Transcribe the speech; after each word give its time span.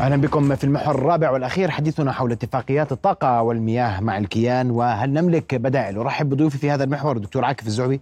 أهلا 0.00 0.16
بكم 0.16 0.56
في 0.56 0.64
المحور 0.64 0.94
الرابع 0.94 1.30
والأخير. 1.30 1.70
حديثنا 1.70 2.12
حول 2.12 2.32
اتفاقيات 2.32 2.92
الطاقة 2.92 3.42
والمياه 3.42 4.00
مع 4.00 4.18
الكيان 4.18 4.70
وهل 4.70 5.12
نملك 5.12 5.54
بدائل؟ 5.54 5.98
أرحب 5.98 6.28
بضيوفي 6.28 6.58
في 6.58 6.70
هذا 6.70 6.84
المحور 6.84 7.16
الدكتور 7.16 7.44
عاكف 7.44 7.66
الزعبي 7.66 8.00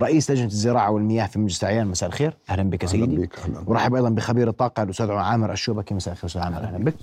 رئيس 0.00 0.30
لجنة 0.30 0.46
الزراعة 0.46 0.90
والمياه 0.90 1.26
في 1.26 1.38
مجلس 1.38 1.64
العيان 1.64 1.86
مساء 1.86 2.08
الخير. 2.08 2.36
أهلا 2.50 2.62
بك 2.62 2.86
سيدي. 2.86 3.04
أهلا 3.04 3.60
بك 3.60 3.70
ارحب 3.70 3.94
أيضا 3.94 4.08
بخبير 4.08 4.48
الطاقة 4.48 4.82
الأستاذ 4.82 5.10
عامر 5.10 5.52
الشوبكي. 5.52 5.94
مساء 5.94 6.14
الخير 6.14 6.26
أستاذ 6.26 6.42
عامر. 6.42 6.58
أهلا 6.58 6.78
بك. 6.78 6.94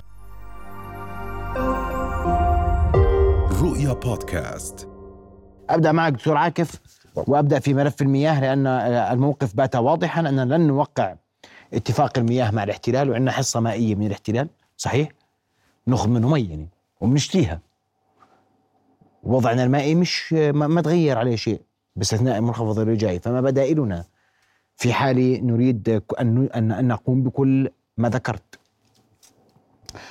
رؤيا 3.61 3.93
بودكاست. 3.93 4.87
أبدأ 5.69 5.91
معك 5.91 6.13
دكتور 6.13 6.37
عاكف 6.37 6.79
وأبدأ 7.15 7.59
في 7.59 7.73
ملف 7.73 8.01
المياه 8.01 8.41
لأن 8.41 8.67
الموقف 8.67 9.55
بات 9.55 9.75
واضحا 9.75 10.21
اننا 10.21 10.55
لن 10.55 10.67
نوقع 10.67 11.15
اتفاق 11.73 12.17
المياه 12.17 12.51
مع 12.51 12.63
الاحتلال 12.63 13.09
وعندنا 13.09 13.31
حصة 13.31 13.59
مائية 13.59 13.95
من 13.95 14.05
الاحتلال 14.07 14.49
صحيح؟ 14.77 15.09
ناخذ 15.87 16.09
منه 16.09 16.29
مي 16.29 16.41
يعني 16.49 16.67
وبنشتريها 17.01 17.59
وضعنا 19.23 19.63
المائي 19.63 19.95
مش 19.95 20.33
ما, 20.33 20.81
تغير 20.81 21.17
عليه 21.17 21.35
شيء 21.35 21.61
باستثناء 21.95 22.37
المنخفض 22.37 22.79
الرجائي 22.79 23.19
فما 23.19 23.41
بدائلنا 23.41 24.05
في 24.77 24.93
حال 24.93 25.47
نريد 25.47 26.01
أن 26.19 26.47
أن 26.55 26.87
نقوم 26.87 27.23
بكل 27.23 27.69
ما 27.97 28.09
ذكرت. 28.09 28.59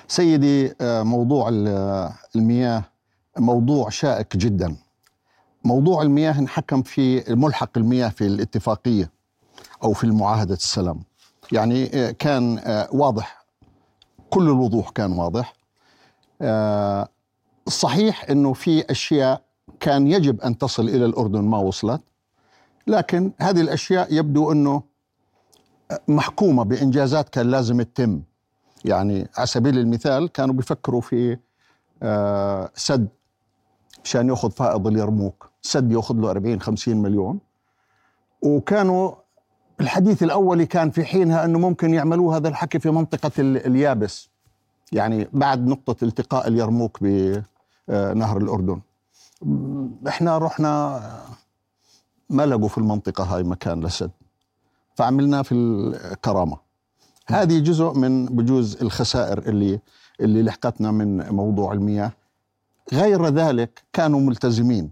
سيدي 0.09 0.75
آه، 0.81 1.03
موضوع 1.03 1.49
ال- 1.49 2.13
المياه 2.37 2.85
موضوع 3.39 3.89
شائك 3.89 4.37
جدا. 4.37 4.77
موضوع 5.65 6.03
المياه 6.03 6.39
انحكم 6.39 6.83
في 6.83 7.25
ملحق 7.35 7.79
المياه 7.79 8.09
في 8.09 8.27
الاتفاقية 8.27 9.11
أو 9.85 9.93
في 9.93 10.05
المعاهدة 10.05 10.55
السلام. 10.55 11.01
يعني 11.53 11.91
آه، 11.95 12.11
كان 12.11 12.59
آه، 12.59 12.89
واضح. 12.93 13.45
كل 14.31 14.43
الوضوح 14.43 14.91
كان 14.91 15.13
واضح. 15.13 15.55
آه، 16.43 17.09
صحيح 17.69 18.31
أنه 18.31 18.53
في 18.53 18.91
أشياء 18.91 19.43
كان 19.81 20.07
يجب 20.07 20.41
أن 20.41 20.59
تصل 20.59 20.89
إلى 20.89 21.05
الأردن 21.05 21.43
ما 21.43 21.59
وصلت. 21.59 22.01
لكن 22.87 23.33
هذه 23.39 23.61
الأشياء 23.61 24.15
يبدو 24.15 24.53
أنه 24.53 24.83
محكومة 26.09 26.63
بإنجازات 26.63 27.29
كان 27.29 27.51
لازم 27.51 27.83
تتم 27.83 28.23
يعني 28.85 29.29
على 29.37 29.47
سبيل 29.47 29.79
المثال 29.79 30.33
كانوا 30.33 30.55
بيفكروا 30.55 31.01
في 31.01 31.39
سد 32.75 33.09
مشان 34.05 34.29
يأخذ 34.29 34.51
فائض 34.51 34.87
اليرموك. 34.87 35.51
سد 35.63 35.93
يأخذ 35.93 36.15
له 36.15 36.31
40 36.31 36.61
50 36.61 36.97
مليون. 36.97 37.39
وكانوا 38.43 39.22
الحديث 39.83 40.23
الاولي 40.23 40.67
كان 40.67 40.91
في 40.91 41.05
حينها 41.05 41.45
أنه 41.45 41.59
ممكن 41.59 41.95
يعملوا 41.95 42.37
هذا 42.37 42.49
الحكي 42.49 42.79
في 42.79 42.91
منطقة 42.91 43.31
ال- 43.39 43.67
اليابس. 43.67 44.29
يعني 44.93 45.29
بعد 45.33 45.67
نقطة 45.67 46.05
التقاء 46.05 46.49
اليرموك 46.49 46.99
بنهر 47.01 48.37
الأردن. 48.37 48.81
إحنا 50.09 50.39
رحنا 50.39 51.01
ما 52.31 52.47
لقوا 52.47 52.69
في 52.69 52.79
المنطقة 52.79 53.25
هاي 53.25 53.43
مكان 53.43 53.85
لسد. 53.85 54.11
فعملناه 54.95 55.43
في 55.43 55.55
الكرامة. 55.55 56.57
هذه 57.27 57.59
جزء 57.59 57.93
من 57.93 58.27
بجوز 58.27 58.83
الخسائر 58.83 59.39
اللي 59.39 59.81
اللي 60.21 60.43
لحقتنا 60.43 60.91
من 60.91 61.29
موضوع 61.29 61.73
المياه. 61.73 62.13
غير 62.93 63.27
ذلك 63.27 63.83
كانوا 63.93 64.21
ملتزمين. 64.21 64.91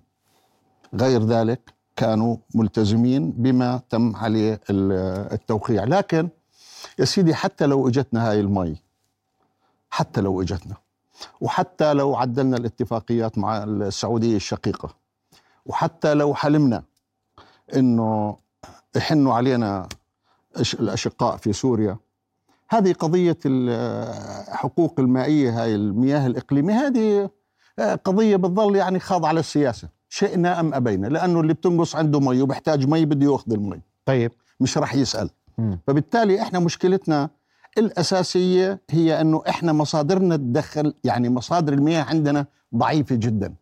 غير 0.95 1.25
ذلك 1.25 1.73
كانوا 2.01 2.37
ملتزمين 2.55 3.31
بما 3.31 3.81
تم 3.91 4.17
عليه 4.17 4.61
ال- 4.71 5.33
التوقيع. 5.33 5.85
لكن 5.85 6.29
يا 6.99 7.05
سيدي 7.05 7.35
حتى 7.35 7.67
لو 7.67 7.89
اجتنا 7.89 8.31
هاي 8.31 8.41
المي 8.41 8.77
حتى 9.91 10.21
لو 10.21 10.43
اجتنا 10.43 10.75
وحتى 11.41 11.93
لو 11.93 12.17
عدلنا 12.17 12.57
الاتفاقيات 12.57 13.39
مع 13.39 13.63
السعودية 13.65 14.37
الشقيقة 14.37 14.95
وحتى 15.67 16.15
لو 16.15 16.35
حلمنا 16.35 16.83
إنه 17.77 18.37
يحنوا 18.97 19.35
علينا 19.35 19.89
الأشقاء 20.81 21.37
في 21.37 21.53
سوريا 21.53 21.97
هذه 22.69 22.93
قضية 22.93 23.39
الحقوق 23.47 25.01
المائية 25.01 25.63
هاي 25.63 25.75
المياه 25.75 26.27
الإقليمية 26.27 26.87
هذه 26.87 27.31
قضية 28.05 28.37
بتظل 28.37 28.77
يعني 28.77 28.99
خاضعة 29.01 29.33
للسياسة. 29.33 29.89
شئنا 30.15 30.61
أم 30.61 30.75
أبينا؟ 30.75 31.07
لأنه 31.07 31.41
اللي 31.41 31.55
بتنقص 31.55 31.97
عنده 31.97 32.21
مي 32.21 32.43
وبحتاج 32.43 32.87
مي 32.89 33.05
بده 33.05 33.27
يأخذ 33.33 33.53
المي. 33.53 33.81
طيب. 34.07 34.33
مش 34.61 34.79
راح 34.79 34.95
يسأل. 34.95 35.31
فبالتالي 35.87 36.43
إحنا 36.43 36.59
مشكلتنا 36.59 37.31
الأساسية 37.79 38.81
هي 38.91 39.21
إنه 39.21 39.43
إحنا 39.49 39.73
مصادرنا 39.73 40.37
تدخل 40.37 40.95
يعني 41.05 41.29
مصادر 41.29 41.73
المياه 41.73 42.03
عندنا 42.03 42.47
ضعيفة 42.75 43.15
جدا. 43.17 43.55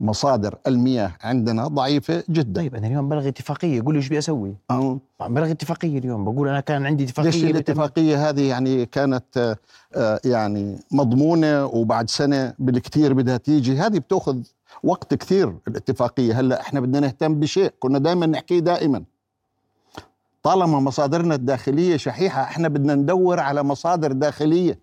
مصادر 0.00 0.58
المياه 0.66 1.12
عندنا 1.22 1.66
ضعيفة 1.68 2.24
جدا. 2.30 2.60
طيب 2.60 2.74
أنا 2.74 2.86
اليوم 2.86 3.08
بلغي 3.08 3.28
اتفاقية 3.28 3.82
قول 3.82 3.94
لي 3.94 3.98
إيش 3.98 4.08
بدي 4.08 4.18
أسوي. 4.18 4.54
أه. 4.70 4.98
بلغي 5.20 5.50
اتفاقية 5.50 5.98
اليوم 5.98 6.24
بقول 6.24 6.48
أنا 6.48 6.60
كان 6.60 6.86
عندي 6.86 7.04
اتفاقية 7.04 7.30
ليش 7.30 7.36
بتم- 7.42 7.48
الاتفاقية 7.50 8.28
هذه 8.28 8.48
يعني 8.48 8.86
كانت 8.86 9.56
آه، 9.96 10.20
يعني 10.24 10.78
مضمونة 10.92 11.64
وبعد 11.66 12.10
سنة 12.10 12.54
بالكثير 12.58 13.12
بدها 13.12 13.36
تيجي؟ 13.36 13.76
هذه 13.78 13.98
بتأخذ 13.98 14.38
وقت 14.82 15.14
كثير 15.14 15.56
الاتفاقية. 15.68 16.40
هلأ 16.40 16.60
إحنا 16.60 16.80
بدنا 16.80 17.00
نهتم 17.00 17.40
بشيء. 17.40 17.72
كنا 17.80 17.98
دائما 17.98 18.26
نحكيه 18.26 18.58
دائما 18.58 19.04
طالما 20.42 20.80
مصادرنا 20.80 21.34
الداخلية 21.34 21.96
شحيحة 21.96 22.42
إحنا 22.42 22.68
بدنا 22.68 22.94
ندور 22.94 23.40
على 23.40 23.62
مصادر 23.62 24.12
داخلية. 24.12 24.78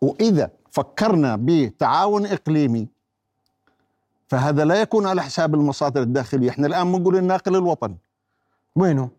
وإذا 0.00 0.50
فكرنا 0.70 1.38
بتعاون 1.40 2.26
إقليمي 2.26 2.88
فهذا 4.28 4.64
لا 4.64 4.80
يكون 4.80 5.06
على 5.06 5.22
حساب 5.22 5.54
المصادر 5.54 6.02
الداخلية. 6.02 6.50
إحنا 6.50 6.66
الآن 6.66 6.92
بنقول 6.92 7.16
الناقل 7.16 7.56
الوطني. 7.56 7.96
وينه؟ 8.76 9.10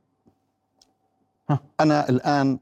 أنا 1.80 2.10
الآن 2.10 2.60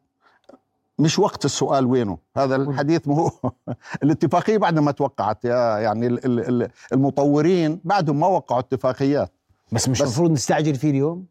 مش 1.00 1.20
وقت 1.20 1.46
السؤال 1.46 1.86
وينه؟ 1.86 2.18
هذا 2.38 2.56
الحديث 2.56 3.08
مو 3.08 3.32
الاتفاقية 4.04 4.58
بعد 4.58 4.80
ما 4.80 4.92
توقعت 4.92 5.46
يا 5.46 5.78
يعني 5.78 6.08
ال- 6.08 6.26
ال- 6.26 6.64
ال- 6.64 6.70
المطورين 6.94 7.82
بعدهم 7.84 8.20
ما 8.20 8.28
وقعوا 8.28 8.60
اتفاقيات. 8.60 9.32
بس 9.72 9.90
مش 9.90 10.02
المفروض 10.02 10.32
نستعجل 10.32 10.76
فيه 10.76 10.90
اليوم؟ 10.90 11.26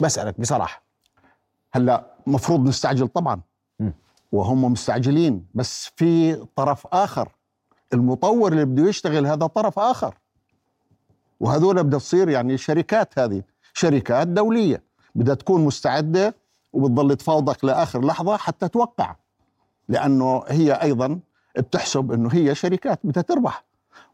بسألك 0.00 0.40
بصراحة. 0.40 0.82
هلا 1.72 2.06
مفروض 2.26 2.68
نستعجل 2.68 3.08
طبعا. 3.08 3.40
م. 3.80 3.90
وهم 4.32 4.72
مستعجلين 4.72 5.46
بس 5.54 5.90
في 5.96 6.34
طرف 6.56 6.86
آخر. 6.92 7.28
المطور 7.92 8.52
اللي 8.52 8.64
بده 8.64 8.88
يشتغل 8.88 9.26
هذا 9.26 9.46
طرف 9.46 9.78
آخر. 9.78 10.14
وهذول 11.40 11.82
بدها 11.84 11.98
تصير 11.98 12.28
يعني 12.28 12.58
شركات 12.58 13.18
هذه 13.18 13.42
شركات 13.74 14.26
دولية. 14.28 14.82
بدها 15.14 15.34
تكون 15.34 15.64
مستعدة 15.64 16.34
وبتضل 16.76 17.16
تفاوضك 17.16 17.64
لآخر 17.64 18.04
لحظة 18.04 18.36
حتى 18.36 18.68
توقع 18.68 19.16
لأنه 19.88 20.42
هي 20.48 20.72
أيضا 20.72 21.18
بتحسب 21.58 22.12
إنه 22.12 22.28
هي 22.32 22.54
شركات 22.54 23.00
بدها 23.04 23.22
تربح 23.22 23.64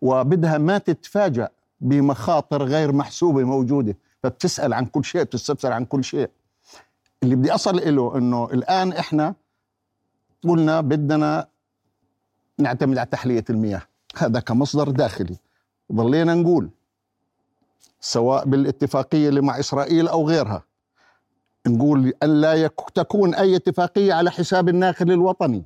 وبدها 0.03 0.59
ما 0.59 0.78
تتفاجأ 0.78 1.49
بمخاطر 1.81 2.62
غير 2.62 2.93
محسوبة 2.93 3.45
موجودة 3.45 3.97
فبتسأل 4.22 4.72
عن 4.75 4.87
كل 4.87 5.05
شيء 5.05 5.22
بتستفسر 5.22 5.72
عن 5.72 5.84
كل 5.84 6.05
شيء. 6.05 6.31
اللي 7.22 7.37
بدي 7.37 7.55
أصل 7.55 7.97
له 7.97 8.19
إنه 8.19 8.45
الآن 8.53 8.93
إحنا 8.93 9.34
قلنا 10.49 10.81
بدنا 10.81 11.49
نعتمد 12.59 12.99
على 12.99 13.06
تحلية 13.06 13.45
المياه 13.51 13.83
هذا 14.17 14.41
كمصدر 14.41 14.91
داخلي 14.91 15.37
ضلينا 15.93 16.34
نقول 16.34 16.71
سواء 18.01 18.45
بالاتفاقية 18.45 19.28
اللي 19.28 19.41
مع 19.41 19.59
إسرائيل 19.59 20.09
أو 20.09 20.28
غيرها. 20.28 20.62
نقول 21.73 22.12
ان 22.23 22.41
لا 22.41 22.55
يك- 22.55 22.91
تكون 22.95 23.34
أي 23.34 23.56
اتفاقية 23.56 24.15
على 24.15 24.31
حساب 24.31 24.69
الناقل 24.69 25.10
الوطني. 25.13 25.63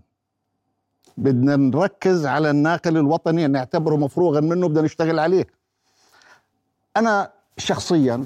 بدنا 1.16 1.56
نركز 1.56 2.26
على 2.26 2.50
الناقل 2.50 2.96
الوطني 2.96 3.46
نعتبره 3.46 3.96
مفروغا 3.96 4.40
منه 4.40 4.68
بدنا 4.68 4.82
نشتغل 4.82 5.18
عليه. 5.18 5.46
أنا 6.96 7.30
شخصيا 7.58 8.24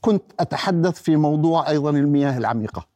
كنت 0.00 0.22
أتحدث 0.40 1.02
في 1.02 1.16
موضوع 1.16 1.68
أيضا 1.68 1.90
المياه 1.90 2.38
العميقة. 2.38 2.86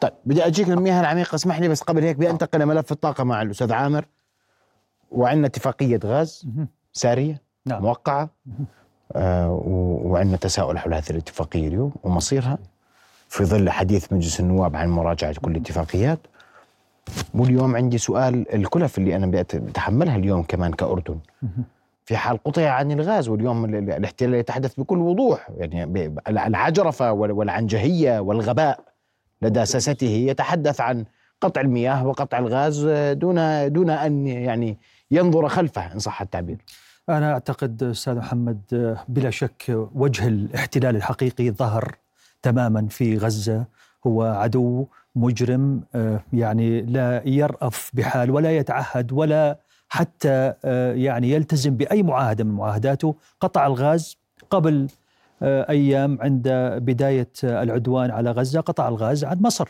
طيب 0.00 0.12
بدي 0.24 0.46
أجيك 0.46 0.68
المياه 0.68 1.00
العميقة 1.00 1.34
اسمح 1.34 1.60
لي 1.60 1.68
بس 1.68 1.82
قبل 1.82 2.02
هيك 2.02 2.16
بدي 2.16 2.30
انتقل 2.30 2.60
لملف 2.60 2.92
الطاقة 2.92 3.24
مع 3.24 3.42
الأستاذ 3.42 3.72
عامر. 3.72 4.04
وعندنا 5.10 5.46
اتفاقية 5.46 6.00
غاز 6.04 6.46
سارية 6.92 7.42
نعم. 7.66 7.82
موقعة 7.82 8.30
آه 9.12 9.60
وعندنا 10.04 10.36
تساؤل 10.36 10.78
حول 10.78 10.94
هذه 10.94 11.10
الاتفاقية 11.10 11.68
اليوم 11.68 11.92
ومصيرها؟ 12.02 12.58
في 13.28 13.44
ظل 13.44 13.70
حديث 13.70 14.12
مجلس 14.12 14.40
النواب 14.40 14.76
عن 14.76 14.88
مراجعة 14.88 15.34
كل 15.42 15.50
الاتفاقيات. 15.50 16.18
واليوم 17.34 17.76
عندي 17.76 17.98
سؤال 17.98 18.54
الكلف 18.54 18.98
اللي 18.98 19.18
بدي 19.18 19.58
بتحملها 19.58 20.16
اليوم 20.16 20.42
كمان 20.42 20.72
كأردن. 20.72 21.18
في 22.04 22.16
حال 22.16 22.42
قطع 22.44 22.68
عن 22.70 22.92
الغاز 22.92 23.28
واليوم 23.28 23.64
ال- 23.64 23.74
ال- 23.74 23.90
الاحتلال 23.90 24.34
يتحدث 24.34 24.74
بكل 24.80 24.98
وضوح 24.98 25.48
يعني 25.56 25.86
ب- 25.86 26.18
العجرفة 26.28 27.12
وال- 27.12 27.32
والعنجهية 27.32 28.18
والغباء 28.20 28.80
لدى 29.42 29.64
ساسته. 29.66 30.06
يتحدث 30.06 30.80
عن 30.80 31.04
قطع 31.40 31.60
المياه 31.60 32.06
وقطع 32.06 32.38
الغاز 32.38 32.86
دون 33.12 33.72
دون 33.72 33.90
أن 33.90 34.26
يعني 34.26 34.78
ينظر 35.10 35.48
خلفه 35.48 35.92
إن 35.92 35.98
صح 35.98 36.20
التعبير. 36.22 36.56
أنا 37.08 37.32
أعتقد 37.32 37.82
أستاذ 37.82 38.14
محمد 38.14 38.60
بلا 39.08 39.30
شك 39.30 39.64
وجه 39.94 40.28
الاحتلال 40.28 40.96
الحقيقي 40.96 41.50
ظهر 41.50 41.94
تماما 42.44 42.86
في 42.88 43.18
غزة. 43.18 43.64
هو 44.06 44.22
عدو 44.22 44.86
مجرم 45.16 45.82
آه، 45.94 46.20
يعني 46.32 46.80
لا 46.82 47.28
يرأف 47.28 47.90
بحال 47.94 48.30
ولا 48.30 48.56
يتعهد 48.56 49.12
ولا 49.12 49.58
حتى 49.88 50.52
آه، 50.64 50.92
يعني 50.92 51.30
يلتزم 51.30 51.76
بأي 51.76 52.02
معاهدة 52.02 52.44
من 52.44 52.50
معاهداته. 52.50 53.14
قطع 53.40 53.66
الغاز 53.66 54.16
قبل 54.50 54.88
آه، 55.42 55.70
أيام 55.70 56.18
عند 56.20 56.48
بداية 56.82 57.30
العدوان 57.44 58.10
على 58.10 58.30
غزة. 58.30 58.60
قطع 58.60 58.88
الغاز 58.88 59.24
عن 59.24 59.38
مصر. 59.40 59.68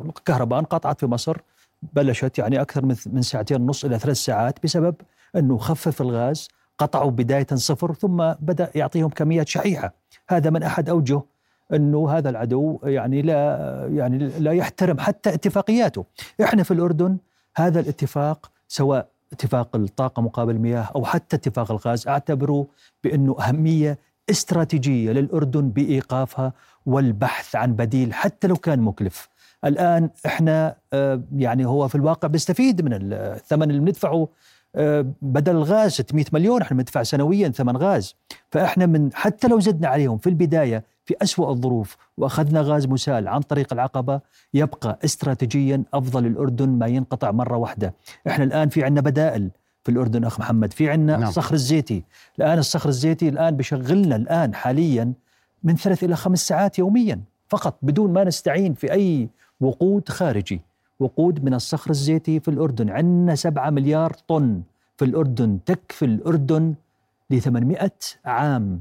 الكهرباء 0.00 0.58
انقطعت 0.58 1.00
في 1.00 1.06
مصر. 1.06 1.36
بلشت 1.92 2.38
يعني 2.38 2.60
أكثر 2.60 2.84
من 2.86 3.22
ساعتين 3.22 3.62
ونص 3.62 3.84
إلى 3.84 3.98
ثلاث 3.98 4.16
ساعات 4.16 4.64
بسبب 4.64 4.94
أنه 5.36 5.58
خفف 5.58 6.02
الغاز. 6.02 6.48
قطعوا 6.78 7.10
بداية 7.10 7.46
صفر 7.54 7.94
ثم 7.94 8.32
بدأ 8.40 8.70
يعطيهم 8.74 9.08
كميات 9.08 9.48
شحيحة. 9.48 9.92
هذا 10.28 10.50
من 10.50 10.62
أحد 10.62 10.88
أوجه 10.88 11.22
أنه 11.72 12.10
هذا 12.10 12.30
العدو 12.30 12.78
يعني 12.84 13.22
لا 13.22 13.88
يعني 13.92 14.18
لا 14.18 14.52
يحترم 14.52 14.98
حتى 14.98 15.34
اتفاقياته، 15.34 16.04
إحنا 16.42 16.62
في 16.62 16.70
الأردن 16.70 17.16
هذا 17.56 17.80
الاتفاق 17.80 18.50
سواء 18.68 19.08
اتفاق 19.32 19.76
الطاقة 19.76 20.22
مقابل 20.22 20.54
المياه 20.54 20.90
أو 20.96 21.04
حتى 21.04 21.36
اتفاق 21.36 21.70
الغاز 21.70 22.08
أعتبره 22.08 22.66
بأنه 23.04 23.36
أهمية 23.40 23.98
استراتيجية 24.30 25.12
للأردن 25.12 25.68
بإيقافها 25.68 26.52
والبحث 26.86 27.56
عن 27.56 27.72
بديل 27.72 28.14
حتى 28.14 28.46
لو 28.48 28.56
كان 28.56 28.80
مكلف. 28.80 29.28
الآن 29.64 30.10
إحنا 30.26 30.76
آه، 30.92 31.22
يعني 31.36 31.66
هو 31.66 31.88
في 31.88 31.94
الواقع 31.94 32.28
بيستفيد 32.28 32.82
من 32.82 33.12
الثمن 33.12 33.70
اللي 33.70 33.80
بندفعه 33.80 34.28
بدل 35.22 35.56
الغاز 35.56 35.92
600 35.92 36.24
مليون 36.32 36.62
إحنا 36.62 36.76
بندفع 36.76 37.02
سنويا 37.02 37.48
ثمن 37.48 37.76
غاز. 37.76 38.16
فإحنا 38.50 38.86
من 38.86 39.10
حتى 39.14 39.48
لو 39.48 39.60
زدنا 39.60 39.88
عليهم 39.88 40.18
في 40.18 40.28
البداية 40.28 40.84
في 41.04 41.14
أسوأ 41.22 41.50
الظروف 41.50 41.96
وأخذنا 42.18 42.60
غاز 42.60 42.86
مسال 42.86 43.28
عن 43.28 43.40
طريق 43.40 43.72
العقبة 43.72 44.20
يبقى 44.54 44.98
استراتيجيا 45.04 45.82
أفضل 45.94 46.26
الأردن 46.26 46.68
ما 46.68 46.86
ينقطع 46.86 47.30
مرة 47.30 47.56
واحدة. 47.56 47.94
إحنا 48.26 48.44
الآن 48.44 48.68
في 48.68 48.84
عندنا 48.84 49.00
بدائل 49.00 49.50
في 49.84 49.90
الأردن 49.90 50.24
أخ 50.24 50.40
محمد 50.40 50.72
في 50.72 50.90
عندنا 50.90 51.16
نعم. 51.16 51.28
الصخر 51.28 51.54
الزيتي. 51.54 52.04
الآن 52.38 52.58
الصخر 52.58 52.88
الزيتي 52.88 53.28
الآن 53.28 53.56
بشغلنا 53.56 54.16
الآن 54.16 54.54
حاليا 54.54 55.12
من 55.62 55.76
ثلاث 55.76 56.04
إلى 56.04 56.16
خمس 56.16 56.48
ساعات 56.48 56.78
يوميا 56.78 57.20
فقط 57.48 57.78
بدون 57.82 58.12
ما 58.12 58.24
نستعين 58.24 58.74
في 58.74 58.92
أي 58.92 59.28
وقود 59.60 60.08
خارجي. 60.08 60.60
وقود 61.00 61.44
من 61.44 61.54
الصخر 61.54 61.90
الزيتي 61.90 62.40
في 62.40 62.48
الأردن. 62.48 62.90
عندنا 62.90 63.34
سبعة 63.34 63.70
مليار 63.70 64.12
طن 64.28 64.62
في 64.96 65.04
الأردن 65.04 65.58
تكفي 65.66 66.04
الأردن 66.04 66.74
ل 67.30 67.40
800 67.40 67.90
عام. 68.24 68.80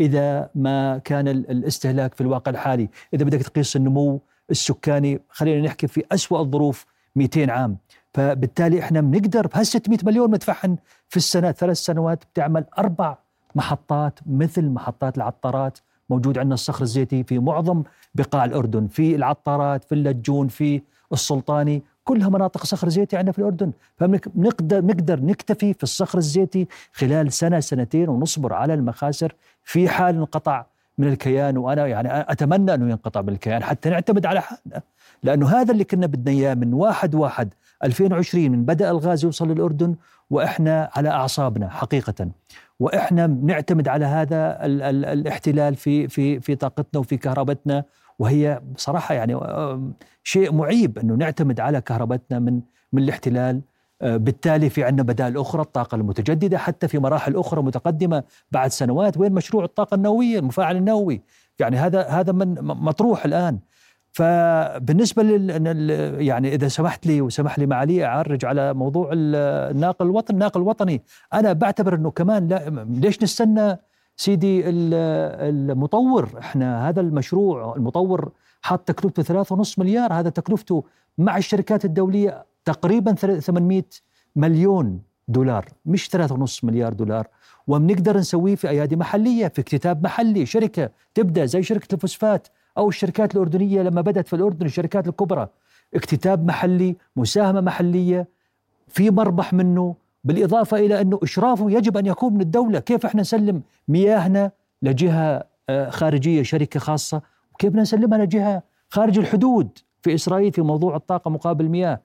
إذا 0.00 0.50
ما 0.54 0.98
كان 0.98 1.28
الاستهلاك 1.28 2.14
في 2.14 2.20
الواقع 2.20 2.50
الحالي، 2.50 2.88
إذا 3.14 3.24
بدك 3.24 3.42
تقيس 3.42 3.76
النمو 3.76 4.20
السكاني 4.50 5.20
خلينا 5.30 5.66
نحكي 5.66 5.86
في 5.86 6.04
أسوأ 6.12 6.40
الظروف 6.40 6.86
200 7.16 7.50
عام، 7.50 7.76
فبالتالي 8.14 8.80
إحنا 8.80 9.00
بنقدر 9.00 9.46
بهال 9.46 9.66
600 9.66 9.98
مليون 10.04 10.34
ندفعهم 10.34 10.78
في 11.08 11.16
السنة 11.16 11.52
ثلاث 11.52 11.76
سنوات 11.76 12.24
بتعمل 12.24 12.64
أربع 12.78 13.18
محطات 13.54 14.20
مثل 14.26 14.68
محطات 14.68 15.16
العطارات 15.16 15.78
موجود 16.10 16.38
عندنا 16.38 16.54
الصخر 16.54 16.82
الزيتي 16.82 17.24
في 17.24 17.38
معظم 17.38 17.82
بقاع 18.14 18.44
الأردن، 18.44 18.86
في 18.86 19.14
العطارات، 19.14 19.84
في 19.84 19.94
اللجون، 19.94 20.48
في 20.48 20.82
السلطاني، 21.12 21.82
كلها 22.04 22.28
مناطق 22.28 22.64
صخر 22.64 22.88
زيتي 22.88 23.16
عندنا 23.16 23.32
في 23.32 23.38
الأردن. 23.38 23.72
فنقدر 23.96 24.84
نقدر 24.84 25.20
نكتفي 25.20 25.74
في 25.74 25.82
الصخر 25.82 26.18
الزيتي 26.18 26.68
خلال 26.92 27.32
سنة 27.32 27.60
سنتين 27.60 28.08
ونصبر 28.08 28.52
على 28.52 28.74
المخاسر 28.74 29.34
في 29.64 29.88
حال 29.88 30.16
انقطع 30.16 30.66
من 30.98 31.08
الكيان. 31.08 31.56
وأنا 31.58 31.86
يعني 31.86 32.08
أتمنى 32.32 32.74
أنه 32.74 32.90
ينقطع 32.90 33.22
من 33.22 33.28
الكيان 33.28 33.62
حتى 33.62 33.90
نعتمد 33.90 34.26
على 34.26 34.40
حالنا. 34.40 34.82
لأنه 35.22 35.48
هذا 35.48 35.72
اللي 35.72 35.84
كنا 35.84 36.06
بدنا 36.06 36.30
إياه 36.36 36.54
من 36.54 36.74
واحد 36.74 37.14
واحد 37.14 37.54
2020 37.84 38.50
من 38.50 38.64
بدأ 38.64 38.90
الغاز 38.90 39.24
يوصل 39.24 39.48
للأردن 39.48 39.94
وإحنا 40.30 40.90
على 40.96 41.08
أعصابنا 41.08 41.68
حقيقة. 41.68 42.28
وإحنا 42.80 43.26
نعتمد 43.26 43.88
على 43.88 44.04
هذا 44.04 44.66
ال 44.66 44.82
ال 44.82 45.04
الاحتلال 45.04 45.74
في 45.76 46.08
في 46.08 46.40
في 46.40 46.54
طاقتنا 46.54 47.00
وفي 47.00 47.16
كهربتنا. 47.16 47.84
وهي 48.20 48.60
بصراحة 48.74 49.14
يعني 49.14 49.40
شيء 50.24 50.52
معيب 50.52 50.98
أنه 50.98 51.14
نعتمد 51.14 51.60
على 51.60 51.80
كهربتنا 51.80 52.38
من 52.38 52.60
من 52.92 53.02
الاحتلال 53.02 53.60
آه، 54.02 54.16
بالتالي 54.16 54.70
في 54.70 54.84
عندنا 54.84 55.02
بدائل 55.02 55.38
أخرى 55.38 55.62
الطاقة 55.62 55.94
المتجددة 55.94 56.58
حتى 56.58 56.88
في 56.88 56.98
مراحل 56.98 57.36
أخرى 57.36 57.62
متقدمة 57.62 58.22
بعد 58.50 58.70
سنوات 58.70 59.18
وين 59.18 59.32
مشروع 59.32 59.64
الطاقة 59.64 59.94
النووية 59.94 60.38
المفاعل 60.38 60.76
النووي. 60.76 61.22
يعني 61.58 61.76
هذا 61.76 62.02
هذا 62.02 62.32
من 62.32 62.54
مطروح 62.60 63.24
الآن. 63.24 63.58
فبالنسبة 64.12 65.22
لل 65.22 66.20
يعني 66.20 66.54
إذا 66.54 66.68
سمحت 66.68 67.06
لي 67.06 67.20
وسمح 67.20 67.58
لي 67.58 67.66
معالي 67.66 68.04
أعرج 68.04 68.44
على 68.44 68.74
موضوع 68.74 69.10
الناقل 69.12 70.06
الوطني 70.06 70.34
الناقل 70.34 70.60
الوطني. 70.60 71.02
أنا 71.32 71.52
بعتبر 71.52 71.94
أنه 71.94 72.10
كمان 72.10 72.48
لا 72.48 72.86
ليش 72.90 73.22
نستنى 73.22 73.78
سيدي 74.20 74.62
المطور 74.66 76.28
إحنا 76.38 76.88
هذا 76.88 77.00
المشروع 77.00 77.76
المطور 77.76 78.32
حاط 78.62 78.80
تكلفته 78.80 79.22
ثلاثة 79.22 79.54
ونص 79.54 79.78
مليار 79.78 80.12
هذا 80.12 80.30
تكلفته 80.30 80.84
مع 81.18 81.36
الشركات 81.36 81.84
الدولية 81.84 82.44
تقريبا 82.64 83.14
800 83.14 83.82
مليون 84.36 85.00
دولار 85.28 85.68
مش 85.86 86.08
3.5 86.16 86.64
مليار 86.64 86.92
دولار. 86.92 87.26
وبنقدر 87.66 88.16
نسويه 88.16 88.54
في 88.54 88.68
أيادي 88.68 88.96
محلية 88.96 89.48
في 89.48 89.60
اكتتاب 89.60 90.04
محلي 90.04 90.46
شركة 90.46 90.90
تبدأ 91.14 91.44
زي 91.44 91.62
شركة 91.62 91.94
الفوسفات 91.94 92.48
أو 92.78 92.88
الشركات 92.88 93.34
الأردنية 93.34 93.82
لما 93.82 94.00
بدأت 94.00 94.28
في 94.28 94.36
الأردن 94.36 94.66
الشركات 94.66 95.08
الكبرى. 95.08 95.48
اكتتاب 95.94 96.46
محلي 96.46 96.96
مساهمة 97.16 97.60
محلية 97.60 98.28
في 98.88 99.10
مربح 99.10 99.52
منه 99.52 99.94
بالإضافة 100.24 100.76
إلى 100.76 101.00
أنه 101.00 101.18
اشرافه 101.22 101.70
يجب 101.70 101.96
أن 101.96 102.06
يكون 102.06 102.34
من 102.34 102.40
الدولة. 102.40 102.78
كيف 102.78 103.06
إحنا 103.06 103.20
نسلم 103.20 103.62
مياهنا 103.88 104.50
لجهة 104.82 105.44
آه، 105.68 105.90
خارجية 105.90 106.42
شركة 106.42 106.80
خاصة؟ 106.80 107.22
وكيف 107.54 107.74
نسلمها 107.74 108.18
لجهة 108.18 108.62
خارج 108.88 109.18
الحدود؟ 109.18 109.78
في 110.02 110.14
إسرائيل 110.14 110.52
في 110.52 110.62
موضوع 110.62 110.96
الطاقة 110.96 111.30
مقابل 111.30 111.64
المياه 111.64 112.00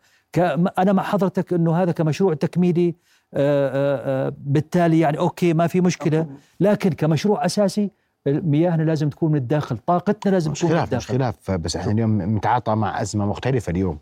أنا 0.80 0.94
مع 0.94 1.04
حضرتك 1.04 1.54
أنه 1.54 1.76
هذا 1.76 1.92
كمشروع 1.92 2.34
تكميلي 2.34 2.96
آه، 3.34 4.28
آه، 4.28 4.34
بالتالي 4.38 5.00
يعني 5.00 5.18
أوكي 5.18 5.54
ما 5.54 5.68
في 5.68 5.82
مشكلة. 5.82 6.28
لكن 6.60 6.90
كمشروع 6.90 7.46
أساسي 7.46 7.92
مياهنا 8.28 8.84
لازم 8.84 9.10
تكون 9.10 9.32
من 9.32 9.38
الداخل 9.38 9.78
طاقتنا 9.78 10.32
لازم 10.32 10.54
تكون 10.54 10.72
من 10.72 10.78
الداخل 10.78 10.96
مش 10.98 11.08
خلاف. 11.08 11.52
بس 11.52 11.76
إحنا 11.76 11.92
اليوم 11.92 12.22
نتعاطى 12.38 12.76
مع 12.76 13.02
أزمة 13.02 13.26
مختلفة 13.26 13.72
اليوم. 13.72 14.00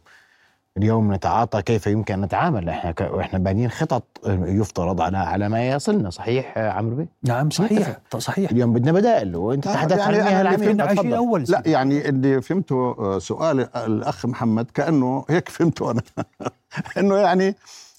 اليوم 0.78 1.14
نتعاطى 1.14 1.62
كيف 1.62 1.88
يمكن 1.88 2.14
أن 2.14 2.22
نتعامل. 2.22 2.70
إحنا 2.70 2.92
ك... 2.92 3.02
إحنا 3.02 3.40
بانين 3.40 3.70
خطط 3.70 4.04
يفترض 4.28 5.02
على 5.02 5.18
على 5.18 5.50
ما 5.50 5.68
يصلنا. 5.68 6.10
صحيح 6.10 6.58
عمرو 6.58 6.96
بيه؟ 6.96 7.08
نعم 7.24 7.50
صحيح. 7.50 7.98
صحيح. 8.18 8.52
اليوم 8.52 8.74
بدنا 8.74 8.92
بدائل 8.92 9.36
وأنت 9.36 9.64
تحدثت 9.64 10.00
يعني 10.00 10.18
عن 10.18 10.54
المياه 10.54 10.72
العاميه 10.72 11.18
أول 11.18 11.46
لا 11.50 11.64
يعني 11.66 12.10
اللي 12.10 12.42
فهمته 12.42 13.20
سؤال 13.20 13.76
الأخ 13.76 14.26
محمد 14.26 14.72
كأنه 14.74 15.26
هيك 15.30 15.50
فهمته 15.50 15.92
أنا. 15.92 16.02
إنه 16.98 17.18
يعني 17.18 17.56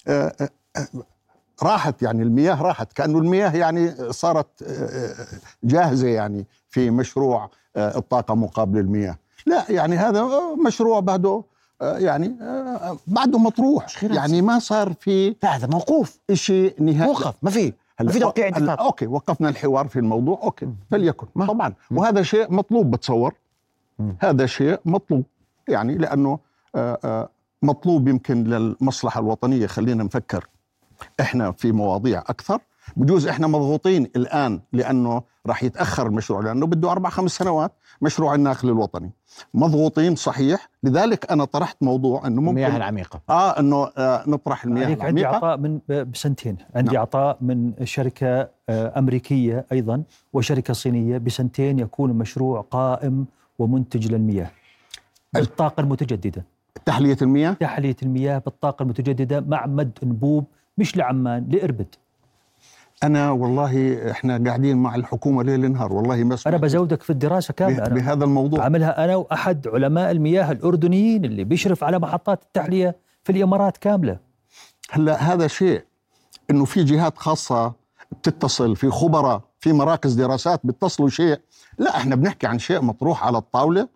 آه، 0.07 0.35
آه، 0.77 0.87
راحت 1.63 2.01
يعني 2.01 2.23
المياه 2.23 2.61
راحت. 2.61 2.93
كأنه 2.93 3.17
المياه 3.17 3.55
يعني 3.55 4.13
صارت 4.13 4.63
آه، 4.63 5.15
جاهزة 5.63 6.07
يعني 6.07 6.45
في 6.69 6.89
مشروع 6.89 7.49
الطاقة 7.77 8.35
مقابل 8.35 8.79
المياه. 8.79 9.17
لا 9.45 9.65
يعني 9.69 9.95
هذا 9.95 10.29
مشروع 10.65 10.99
بعده 10.99 11.43
يعني 11.81 12.35
بعده 13.07 13.39
مطروح 13.39 14.03
يعني 14.03 14.41
ما 14.41 14.59
صار 14.59 14.93
في 14.99 15.35
هذا 15.43 15.67
موقوف. 15.67 16.19
شيء 16.33 16.83
نهائي. 16.83 17.11
موقف 17.11 17.35
ما 17.41 17.49
في. 17.49 17.73
هلا 17.97 18.11
في 18.11 18.19
توقيع 18.19 18.47
اتفاق 18.47 18.81
okay 18.81 19.07
وقفنا 19.07 19.49
الحوار 19.49 19.87
في 19.87 19.99
الموضوع. 19.99 20.39
okay 20.43 20.67
فليكن. 20.91 21.27
ما. 21.35 21.45
طبعا. 21.45 21.73
وهذا 21.91 22.21
شيء 22.21 22.51
مطلوب 22.53 22.91
بتصور. 22.91 23.33
هذا 24.19 24.45
شيء 24.45 24.79
مطلوب 24.85 25.23
يعني 25.67 25.97
لأنه 25.97 26.39
مطلوب 27.61 28.07
يمكن 28.07 28.43
للمصلحة 28.43 29.19
الوطنية. 29.21 29.67
خلينا 29.67 30.03
نفكر 30.03 30.47
إحنا 31.19 31.51
في 31.51 31.71
مواضيع 31.71 32.19
أكثر. 32.19 32.59
بجوز 32.95 33.27
إحنا 33.27 33.47
مضغوطين 33.47 34.03
الآن 34.15 34.61
لأنه 34.73 35.21
راح 35.47 35.63
يتأخر 35.63 36.07
المشروع 36.07 36.41
لأنه 36.41 36.65
بده 36.65 36.91
أربع 36.91 37.09
خمس 37.09 37.31
سنوات. 37.31 37.71
مشروع 38.01 38.35
الناقل 38.35 38.69
الوطني. 38.69 39.11
مضغوطين 39.53 40.15
صحيح. 40.15 40.69
لذلك 40.83 41.31
أنا 41.31 41.45
طرحت 41.45 41.77
موضوع 41.81 42.27
إنه 42.27 42.41
ممكن 42.41 42.57
المياه 42.57 42.77
العميقة. 42.77 43.21
آه 43.29 43.59
إنه 43.59 43.87
آه 43.97 44.23
نطرح 44.27 44.65
المياه 44.65 44.83
العميقه 44.85 45.05
عندي 45.07 45.25
عطاء 45.25 45.57
من 45.57 45.79
بسنتين. 45.89 46.57
عندي 46.75 46.91
نعم. 46.93 47.01
عطاء 47.01 47.37
من 47.41 47.73
شركة 47.83 48.49
آه 48.69 48.99
أمريكية 48.99 49.65
أيضا 49.71 50.03
وشركة 50.33 50.73
صينية 50.73 51.17
بسنتين 51.17 51.79
يكون 51.79 52.13
مشروع 52.13 52.61
قائم 52.61 53.25
ومنتج 53.59 54.11
للمياه. 54.11 54.51
بالطاقة 55.33 55.81
المتجددة. 55.81 56.43
تحلية 56.85 57.17
المياه؟ 57.21 57.51
تحلية 57.53 57.95
المياه 58.03 58.37
بالطاقة 58.37 58.83
المتجددة 58.83 59.41
مع 59.41 59.65
مد 59.65 59.99
انبوب 60.03 60.45
مش 60.77 60.97
لعمان 60.97 61.47
لإربد. 61.49 61.95
أنا 63.05 63.31
والله 63.31 64.01
إحنا 64.11 64.43
قاعدين 64.45 64.77
مع 64.77 64.95
الحكومة 64.95 65.43
ليل 65.43 65.71
نهار 65.71 65.93
والله 65.93 66.23
ما 66.23 66.37
أنا 66.47 66.57
بزودك 66.57 67.03
في 67.03 67.09
الدراسة 67.09 67.53
كاملة 67.53 67.85
أنا 67.85 67.95
بهذا 67.95 68.23
الموضوع. 68.23 68.63
عاملها 68.63 69.05
أنا 69.05 69.15
وأحد 69.15 69.67
علماء 69.67 70.11
المياه 70.11 70.51
الأردنيين 70.51 71.25
اللي 71.25 71.43
بيشرف 71.43 71.83
على 71.83 71.99
محطات 71.99 72.43
التحلية 72.43 72.95
في 73.23 73.31
الإمارات 73.31 73.77
كاملة. 73.77 74.17
هلا 74.91 75.33
هذا 75.33 75.47
شيء 75.47 75.83
إنه 76.51 76.65
في 76.65 76.83
جهات 76.83 77.17
خاصة 77.17 77.73
بتتصل 78.11 78.75
في 78.75 78.89
خبراء 78.89 79.41
في 79.59 79.73
مراكز 79.73 80.13
دراسات 80.13 80.59
بيتصلوا 80.63 81.09
شيء. 81.09 81.39
لا 81.77 81.97
إحنا 81.97 82.15
بنحكي 82.15 82.47
عن 82.47 82.59
شيء 82.59 82.81
مطروح 82.81 83.23
على 83.23 83.37
الطاولة. 83.37 83.87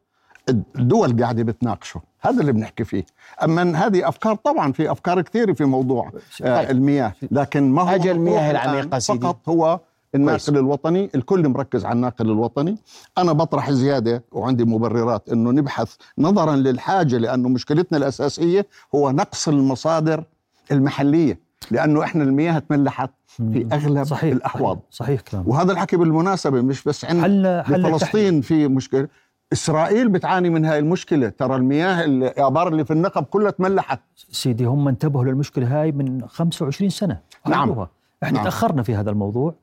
الدول 0.50 1.24
قاعدة 1.24 1.44
بتناقشه. 1.44 2.02
هذا 2.22 2.42
اللي 2.42 2.52
بنحكي 2.52 2.84
فيه. 2.84 3.06
أما 3.44 3.86
هذه 3.88 4.08
أفكار 4.10 4.36
طبعا 4.36 4.72
في 4.72 4.92
أفكار 4.92 5.22
كثيرة 5.22 5.54
في 5.54 5.66
موضوع 5.66 6.12
آه 6.44 6.62
طيب. 6.62 6.70
المياه. 6.72 7.14
لكن 7.32 7.72
ما 7.72 7.82
هو 7.82 7.96
أجل 7.96 8.12
المياه 8.12 8.52
الآن؟ 8.52 9.00
سيدي. 9.00 9.20
فقط 9.20 9.50
هو 9.50 9.80
الناقل 10.16 10.38
كويس. 10.38 10.50
الوطني. 10.50 11.10
الكل 11.16 11.50
مركز 11.50 11.86
على 11.86 11.96
الناقل 11.96 12.26
الوطني. 12.26 12.78
أنا 13.18 13.34
بطرح 13.34 13.72
زيادة 13.72 14.24
وعندي 14.32 14.64
مبررات 14.64 15.30
إنه 15.30 15.52
نبحث 15.52 15.96
نظرا 16.18 16.56
للحاجة 16.56 17.18
لأنه 17.18 17.50
مشكلتنا 17.50 17.98
الأساسية 17.98 18.68
هو 18.96 19.12
نقص 19.12 19.48
المصادر 19.48 20.24
المحلية. 20.72 21.40
لأنه 21.72 22.04
إحنا 22.04 22.24
المياه 22.24 22.60
تملحت 22.60 23.10
في 23.28 23.68
أغلب 23.72 24.04
صحيح. 24.04 24.34
الأحواض. 24.34 24.80
صحيح 24.92 25.22
كلام 25.22 25.44
وهذا 25.48 25.72
الحكي 25.72 25.98
بالمناسبة 25.98 26.62
مش 26.62 26.84
بس 26.84 27.06
عند 27.06 27.22
حل 27.22 27.28
حل 27.30 27.46
التحلية. 27.46 27.84
بفلسطين 27.84 28.42
في 28.42 28.68
مشكلة. 28.68 29.08
إسرائيل 29.54 30.10
بتعاني 30.10 30.50
من 30.50 30.66
هاي 30.66 30.80
المشكلة. 30.80 31.30
ترى 31.30 31.56
المياه 31.56 32.06
الآبار 32.06 32.68
اللي 32.68 32.86
في 32.86 32.94
النقب 32.94 33.24
كلها 33.24 33.52
تملحت. 33.52 34.00
سيدي 34.16 34.66
هم 34.66 34.88
انتبهوا 34.88 35.26
للمشكلة 35.26 35.82
هاي 35.82 35.92
من 35.92 36.28
25 36.28 36.90
سنة. 36.90 37.20
نعم. 37.48 37.86
إحنا 38.24 38.36
نعم. 38.36 38.44
تأخرنا 38.44 38.84
في 38.84 38.96
هذا 38.96 39.10
الموضوع. 39.10 39.56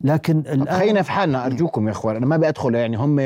لكن 0.00 0.38
الآن 0.38 0.78
خلينا 0.78 1.02
في 1.02 1.12
حالنا 1.12 1.46
أرجوكم 1.46 1.86
يا 1.86 1.92
إخوان 1.92 2.16
أنا 2.16 2.26
ما 2.26 2.36
بدخل 2.36 2.74
يعني 2.74 2.96
هم 2.96 3.18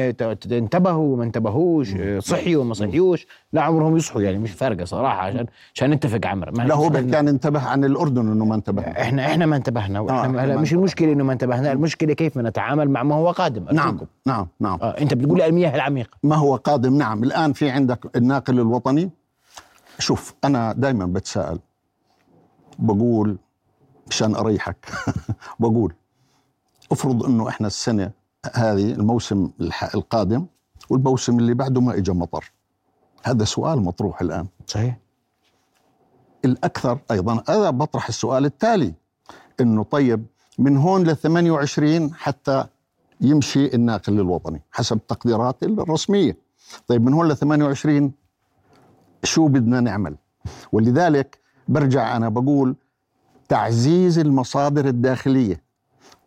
انتبهوا 0.53 1.17
ما 1.17 1.25
انتبهوش 1.25 1.95
آه، 1.95 2.19
صحيوا 2.19 2.65
ما 2.65 2.75
صحيوش 2.75 3.27
لا 3.53 3.63
عمرهم 3.63 3.97
يصحوا 3.97 4.23
يعني 4.23 4.39
مش 4.39 4.51
فارقة 4.51 4.85
صراحة 4.85 5.21
عشان 5.21 5.47
عشان 5.75 5.91
نتفق 5.91 6.27
عمر 6.27 6.51
ما 6.51 6.63
لا 6.63 6.75
هو 6.75 6.91
كان 6.91 7.29
انتبه 7.29 7.61
عن 7.69 7.85
الأردن 7.85 8.33
إنه 8.33 8.45
ما 8.45 8.55
انتبه. 8.55 8.83
إحنا 8.83 9.27
إحنا 9.27 9.47
ما 9.47 9.57
انتبهنا 9.57 9.99
آه، 9.99 10.03
وإحنا 10.03 10.45
هلا 10.45 10.55
ما 10.55 10.61
مش 10.61 10.73
المشكلة 10.73 11.13
إنه 11.13 11.25
ما 11.25 11.33
انتبهنا 11.33 11.73
المشكلة 11.73 12.13
كيف 12.13 12.39
نتعامل 12.39 12.91
مع 12.91 13.03
ما 13.03 13.15
هو 13.15 13.31
قادم 13.31 13.65
نعم 13.73 13.89
أرجوكم. 13.89 14.07
نعم 14.27 14.49
نعم. 14.61 14.79
آه 14.83 14.99
أنت 15.01 15.15
بتقول 15.15 15.39
لي 15.39 15.47
المياه 15.47 15.75
العميقه 15.75 16.17
ما 16.23 16.37
هو 16.37 16.57
قادم 16.57 16.99
نعم. 16.99 17.25
الآن 17.25 17.53
في 17.53 17.71
عندك 17.71 18.17
الناقل 18.17 18.61
الوطني. 18.61 19.11
شوف 19.99 20.35
أنا 20.45 20.73
دائما 20.73 21.07
بتساءل 21.07 21.59
بقول 22.79 23.37
مشان 24.09 24.35
أريحك 24.35 24.87
بقول 25.61 25.93
افرض 26.93 27.25
أنه 27.25 27.49
إحنا 27.49 27.67
السنة 27.67 28.11
هذه 28.55 28.93
الموسم 28.93 29.51
القادم 29.95 30.47
والموسم 30.91 31.39
اللي 31.39 31.55
بعده 31.55 31.81
ما 31.81 31.97
إجا 31.97 32.13
مطر. 32.13 32.53
هذا 33.23 33.45
سؤال 33.45 33.81
مطروح 33.81 34.21
الآن. 34.21 34.47
صحيح. 34.67 34.99
الأكثر 36.45 36.99
أيضا 37.11 37.43
هذا 37.49 37.71
بطرح 37.71 38.09
السؤال 38.09 38.45
التالي 38.45 38.95
أنه 39.61 39.83
طيب 39.83 40.27
من 40.59 40.77
هون 40.77 41.03
ل 41.03 41.17
28 41.17 42.15
حتى 42.15 42.67
يمشي 43.21 43.75
الناقل 43.75 44.21
الوطني 44.21 44.63
حسب 44.73 44.97
التقديرات 44.97 45.63
الرسمية. 45.63 46.37
طيب 46.87 47.05
من 47.05 47.13
هون 47.15 47.29
ل 47.29 47.37
28 47.37 48.13
شو 49.25 49.49
بدنا 49.49 49.81
نعمل؟ 49.81 50.17
ولذلك 50.73 51.39
برجع 51.69 52.17
أنا 52.17 52.29
بقول 52.29 52.77
تعزيز 53.49 54.19
المصادر 54.19 54.89
الداخلية. 54.89 55.62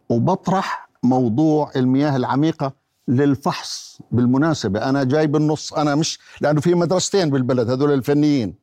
وبطرح 0.09 0.89
موضوع 1.03 1.71
المياه 1.75 2.15
العميقة 2.15 2.73
للفحص 3.07 3.99
بالمناسبة. 4.11 4.89
أنا 4.89 5.03
جاي 5.03 5.27
بالنص 5.27 5.73
أنا 5.73 5.95
مش 5.95 6.19
لأنه 6.41 6.61
في 6.61 6.75
مدرستين 6.75 7.29
بالبلد 7.29 7.69
هذول 7.69 7.91
الفنيين. 7.93 8.53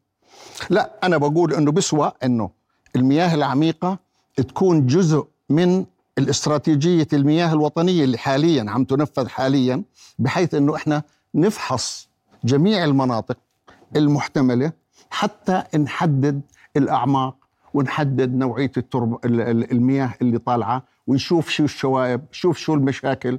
لا 0.70 0.92
أنا 1.04 1.16
بقول 1.16 1.54
إنه 1.54 1.72
بسوى 1.72 2.12
إنه 2.24 2.50
المياه 2.96 3.34
العميقة 3.34 3.98
تكون 4.36 4.86
جزء 4.86 5.26
من 5.50 5.84
الاستراتيجية 6.18 7.06
المياه 7.12 7.52
الوطنية 7.52 8.04
اللي 8.04 8.18
حاليا 8.18 8.70
عم 8.70 8.84
تنفذ 8.84 9.28
حاليا 9.28 9.82
بحيث 10.18 10.54
إنه 10.54 10.76
إحنا 10.76 11.02
نفحص 11.34 12.08
جميع 12.44 12.84
المناطق 12.84 13.36
المحتملة 13.96 14.72
حتى 15.10 15.62
نحدد 15.78 16.40
الأعماق 16.76 17.36
ونحدد 17.74 18.34
نوعية 18.34 18.70
الترب 18.76 19.18
ال- 19.24 19.40
ال- 19.40 19.72
المياه 19.72 20.14
اللي 20.22 20.38
طالعة 20.38 20.82
ونشوف 21.06 21.48
شو 21.48 21.64
الشوائب 21.64 22.20
شوف 22.32 22.58
شو 22.58 22.74
المشاكل. 22.74 23.38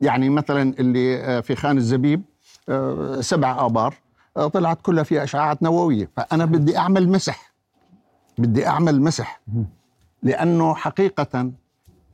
يعني 0.00 0.28
مثلا 0.28 0.74
اللي 0.78 1.16
آه، 1.16 1.40
في 1.40 1.54
خان 1.54 1.76
الزبيب 1.76 2.22
آه، 2.68 3.20
سبع 3.20 3.66
آبار 3.66 3.94
آه، 4.36 4.48
طلعت 4.48 4.78
كلها 4.82 5.02
فيها 5.04 5.24
إشعاعات 5.24 5.62
نووية. 5.62 6.10
فأنا 6.16 6.44
بدي 6.44 6.78
أعمل 6.78 7.08
مسح. 7.08 7.52
بدي 8.38 8.66
أعمل 8.66 9.00
مسح. 9.02 9.40
لأنه 10.22 10.74
حقيقه 10.74 11.50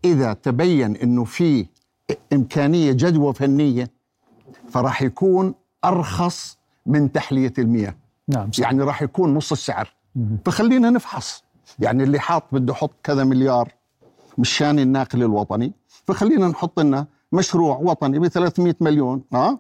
إذا 0.05 0.33
تبين 0.33 0.97
إنه 0.97 1.25
في 1.25 1.67
إمكانية 2.33 2.93
جدوى 2.93 3.35
فنية 3.35 3.91
فراح 4.69 5.03
يكون 5.03 5.55
أرخص 5.85 6.59
من 6.87 7.13
تحلية 7.13 7.53
المياه. 7.59 7.95
نعم. 8.29 8.51
يعني 8.59 8.83
راح 8.83 9.03
يكون 9.03 9.35
نص 9.35 9.53
السعر. 9.53 9.93
فخلينا 10.45 10.91
نفحص. 10.91 11.45
يعني 11.79 12.03
اللي 12.03 12.19
حاط 12.19 12.45
بده 12.53 12.73
يحط 12.73 12.93
كذا 13.03 13.25
مليار 13.25 13.73
مشان 14.39 14.79
الناقل 14.79 15.23
الوطني. 15.23 15.73
فخلينا 16.07 16.49
نحط 16.49 16.81
لنا 16.81 17.07
مشروع 17.33 17.77
وطني 17.77 18.19
ب 18.19 18.27
300 18.29 18.75
مليون 18.81 19.23
ها؟ 19.33 19.59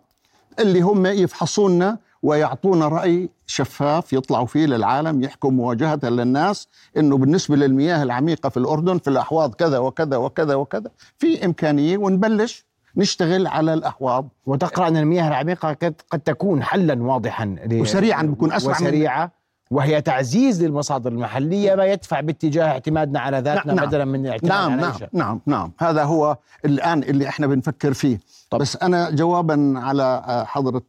اللي 0.58 0.80
هم 0.80 1.06
يفحصونا 1.06 1.98
ويعطونا 2.22 2.88
رأي 2.88 3.28
شفاف 3.46 4.12
يطلعوا 4.12 4.46
فيه 4.46 4.66
للعالم 4.66 5.22
يحكوا 5.22 5.50
مواجهة 5.50 6.00
للناس 6.02 6.68
إنه 6.96 7.16
بالنسبة 7.18 7.56
للمياه 7.56 8.02
العميقة 8.02 8.48
في 8.48 8.56
الأردن 8.56 8.98
في 8.98 9.10
الأحواض 9.10 9.54
كذا 9.54 9.78
وكذا 9.78 10.16
وكذا 10.16 10.54
وكذا. 10.54 10.90
في 11.18 11.44
إمكانية 11.44 11.98
ونبلش 11.98 12.66
نشتغل 12.96 13.46
على 13.46 13.74
الأحواض. 13.74 14.28
وتقرأ 14.46 14.88
أن 14.88 14.96
المياه 14.96 15.28
العميقة 15.28 15.72
قد, 15.72 16.20
تكون 16.24 16.62
حلا 16.62 17.02
واضحا 17.02 17.56
وسريعاً 17.72 18.22
بيكون 18.22 18.52
أسرع 18.52 18.78
من- 18.80 18.86
وسريعة. 18.86 19.32
وهي 19.70 20.00
تعزيز 20.00 20.64
للمصادر 20.64 21.12
المحلية 21.12 21.74
ما 21.74 21.84
يدفع 21.84 22.20
باتجاه 22.20 22.64
اعتمادنا 22.64 23.20
على 23.20 23.38
ذاتنا 23.38 23.74
نعم. 23.74 23.86
بدلا 23.86 24.04
من 24.04 24.26
الاعتماد 24.26 24.52
نعم 24.52 24.72
على 24.72 24.82
نعم. 24.82 25.08
نعم 25.12 25.40
نعم 25.46 25.72
هذا 25.78 26.04
هو 26.04 26.36
الآن 26.64 27.02
اللي 27.02 27.28
إحنا 27.28 27.46
بنفكر 27.46 27.92
فيه 27.92 28.20
طب. 28.50 28.58
بس 28.58 28.76
أنا 28.76 29.10
جوابا 29.10 29.72
على 29.76 30.02
آه، 30.26 30.44
حضرة 30.44 30.82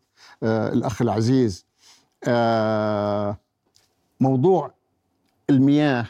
آه، 0.43 0.73
الأخ 0.73 1.01
العزيز 1.01 1.65
آه، 2.27 3.37
موضوع 4.19 4.71
المياه 5.49 6.05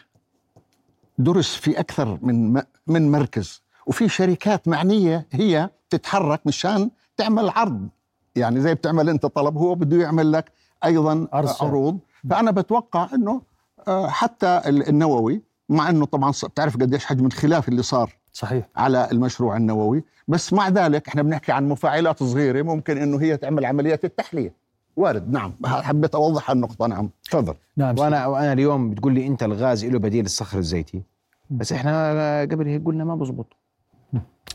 درس 1.17 1.55
في 1.55 1.79
أكثر 1.79 2.19
من 2.21 2.61
من 2.87 3.11
مركز 3.11 3.61
وفي 3.85 4.09
شركات 4.09 4.67
معنية 4.67 5.27
هي 5.31 5.69
تتحرك 5.89 6.41
مشان 6.45 6.89
تعمل 7.17 7.49
عرض 7.49 7.87
يعني 8.35 8.61
زي 8.61 8.73
بتعمل 8.73 9.09
أنت 9.09 9.25
طلب 9.25 9.57
هو 9.57 9.75
بده 9.75 9.97
يعمل 9.97 10.31
لك 10.31 10.51
أيضا 10.85 11.27
عرض. 11.33 11.55
عروض 11.61 11.99
فأنا 12.29 12.51
بتوقع 12.51 13.09
إنه 13.13 13.41
آه، 13.87 14.07
حتى 14.07 14.61
ال- 14.65 14.89
النووي 14.89 15.41
مع 15.69 15.89
إنه 15.89 16.05
طبعا 16.05 16.31
بتعرف 16.43 16.75
قديش 16.77 17.05
حجم 17.05 17.25
الخلاف 17.25 17.69
اللي 17.69 17.83
صار 17.83 18.13
صحيح. 18.33 18.65
على 18.75 19.07
المشروع 19.11 19.57
النووي. 19.57 20.03
بس 20.27 20.53
مع 20.53 20.69
ذلك 20.69 21.07
إحنا 21.07 21.21
بنحكي 21.21 21.51
عن 21.51 21.69
مفاعلات 21.69 22.23
صغيرة 22.23 22.61
ممكن 22.61 22.97
إنه 22.97 23.21
هي 23.21 23.37
تعمل 23.37 23.65
عمليات 23.65 24.05
التحليه 24.05 24.53
وارد. 24.95 25.31
نعم. 25.31 25.53
حبيت 25.65 26.15
أوضح 26.15 26.51
النقطة. 26.51 26.87
نعم. 26.87 27.09
تفضل. 27.23 27.53
نعم 27.77 27.99
وأنا 27.99 28.25
وأنا 28.27 28.53
اليوم 28.53 28.89
بتقول 28.89 29.13
لي 29.13 29.27
أنت 29.27 29.43
الغاز 29.43 29.85
له 29.85 29.99
بديل 29.99 30.25
الصخر 30.25 30.57
الزيتي. 30.57 31.03
بس 31.49 31.73
إحنا 31.73 32.41
قبل 32.41 32.67
هيك 32.67 32.85
قلنا 32.85 33.03
ما 33.03 33.15
بزبط. 33.15 33.53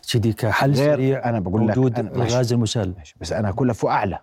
سيدي 0.02 0.32
كحل 0.32 0.72
غير- 0.72 0.94
سريع 0.96 1.28
أنا 1.28 1.40
بقول 1.40 1.68
لك- 1.68 1.76
وجود. 1.76 1.98
الغاز 1.98 2.52
المسال. 2.52 2.94
بس 3.20 3.32
أنا 3.32 3.52
كلفه 3.52 3.88
أعلى. 3.90 4.18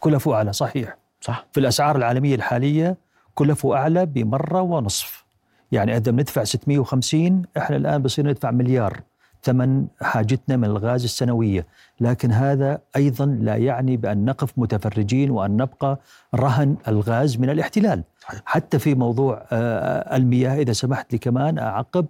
كلفه 0.00 0.34
أعلى 0.34 0.52
صحيح. 0.52 0.96
صح؟ 1.20 1.46
في 1.52 1.60
الأسعار 1.60 1.96
العالمية 1.96 2.34
الحالية 2.34 2.96
كلفه 3.34 3.76
أعلى 3.76 4.06
بمرة 4.06 4.60
ونصف. 4.60 5.24
يعني 5.72 5.96
إذا 5.96 6.12
بندفع 6.12 6.44
650 6.44 7.42
إحنا 7.56 7.76
الآن 7.76 8.02
بصير 8.02 8.26
ندفع 8.26 8.50
مليار 8.50 9.00
ثمن 9.42 9.86
حاجتنا 10.02 10.56
من 10.56 10.64
الغاز 10.64 11.04
السنوية، 11.04 11.66
لكن 12.00 12.32
هذا 12.32 12.80
أيضا 12.96 13.26
لا 13.26 13.56
يعني 13.56 13.96
بأن 13.96 14.24
نقف 14.24 14.52
متفرجين 14.56 15.30
وأن 15.30 15.56
نبقى 15.56 15.98
رهن 16.34 16.76
الغاز 16.88 17.36
من 17.36 17.50
الاحتلال. 17.50 18.04
حتى 18.44 18.78
في 18.78 18.94
موضوع 18.94 19.46
آه، 19.52 20.16
المياه 20.16 20.56
إذا 20.56 20.72
سمحت 20.72 21.12
لي 21.12 21.18
كمان 21.18 21.58
أعقب 21.58 22.06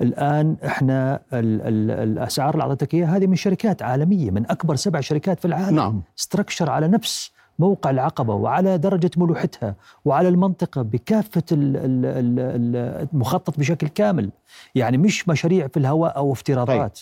الآن 0.00 0.56
إحنا 0.66 1.20
ال 1.32 1.60
ال 1.62 1.90
الأسعار 1.90 2.54
اللي 2.54 2.62
أعطيتك 2.62 2.94
إياها 2.94 3.16
هذه 3.16 3.26
من 3.26 3.36
شركات 3.36 3.82
عالمية 3.82 4.30
من 4.30 4.50
أكبر 4.50 4.76
سبع 4.76 5.00
شركات 5.00 5.38
في 5.38 5.44
العالم. 5.44 5.76
نعم. 5.76 6.02
ستركشر 6.16 6.70
على 6.70 6.88
نفس 6.88 7.32
موقع 7.58 7.90
العقبة 7.90 8.34
وعلى 8.34 8.78
درجة 8.78 9.10
ملوحتها 9.16 9.74
وعلى 10.04 10.28
المنطقة 10.28 10.82
بكافة 10.82 11.42
ال- 11.52 11.76
ال- 11.76 12.06
ال- 12.06 13.08
المخطط 13.12 13.58
بشكل 13.58 13.88
كامل. 13.88 14.30
يعني 14.74 14.98
مش 14.98 15.28
مشاريع 15.28 15.66
في 15.66 15.76
الهواء 15.76 16.16
أو 16.16 16.32
افتراضات. 16.32 17.00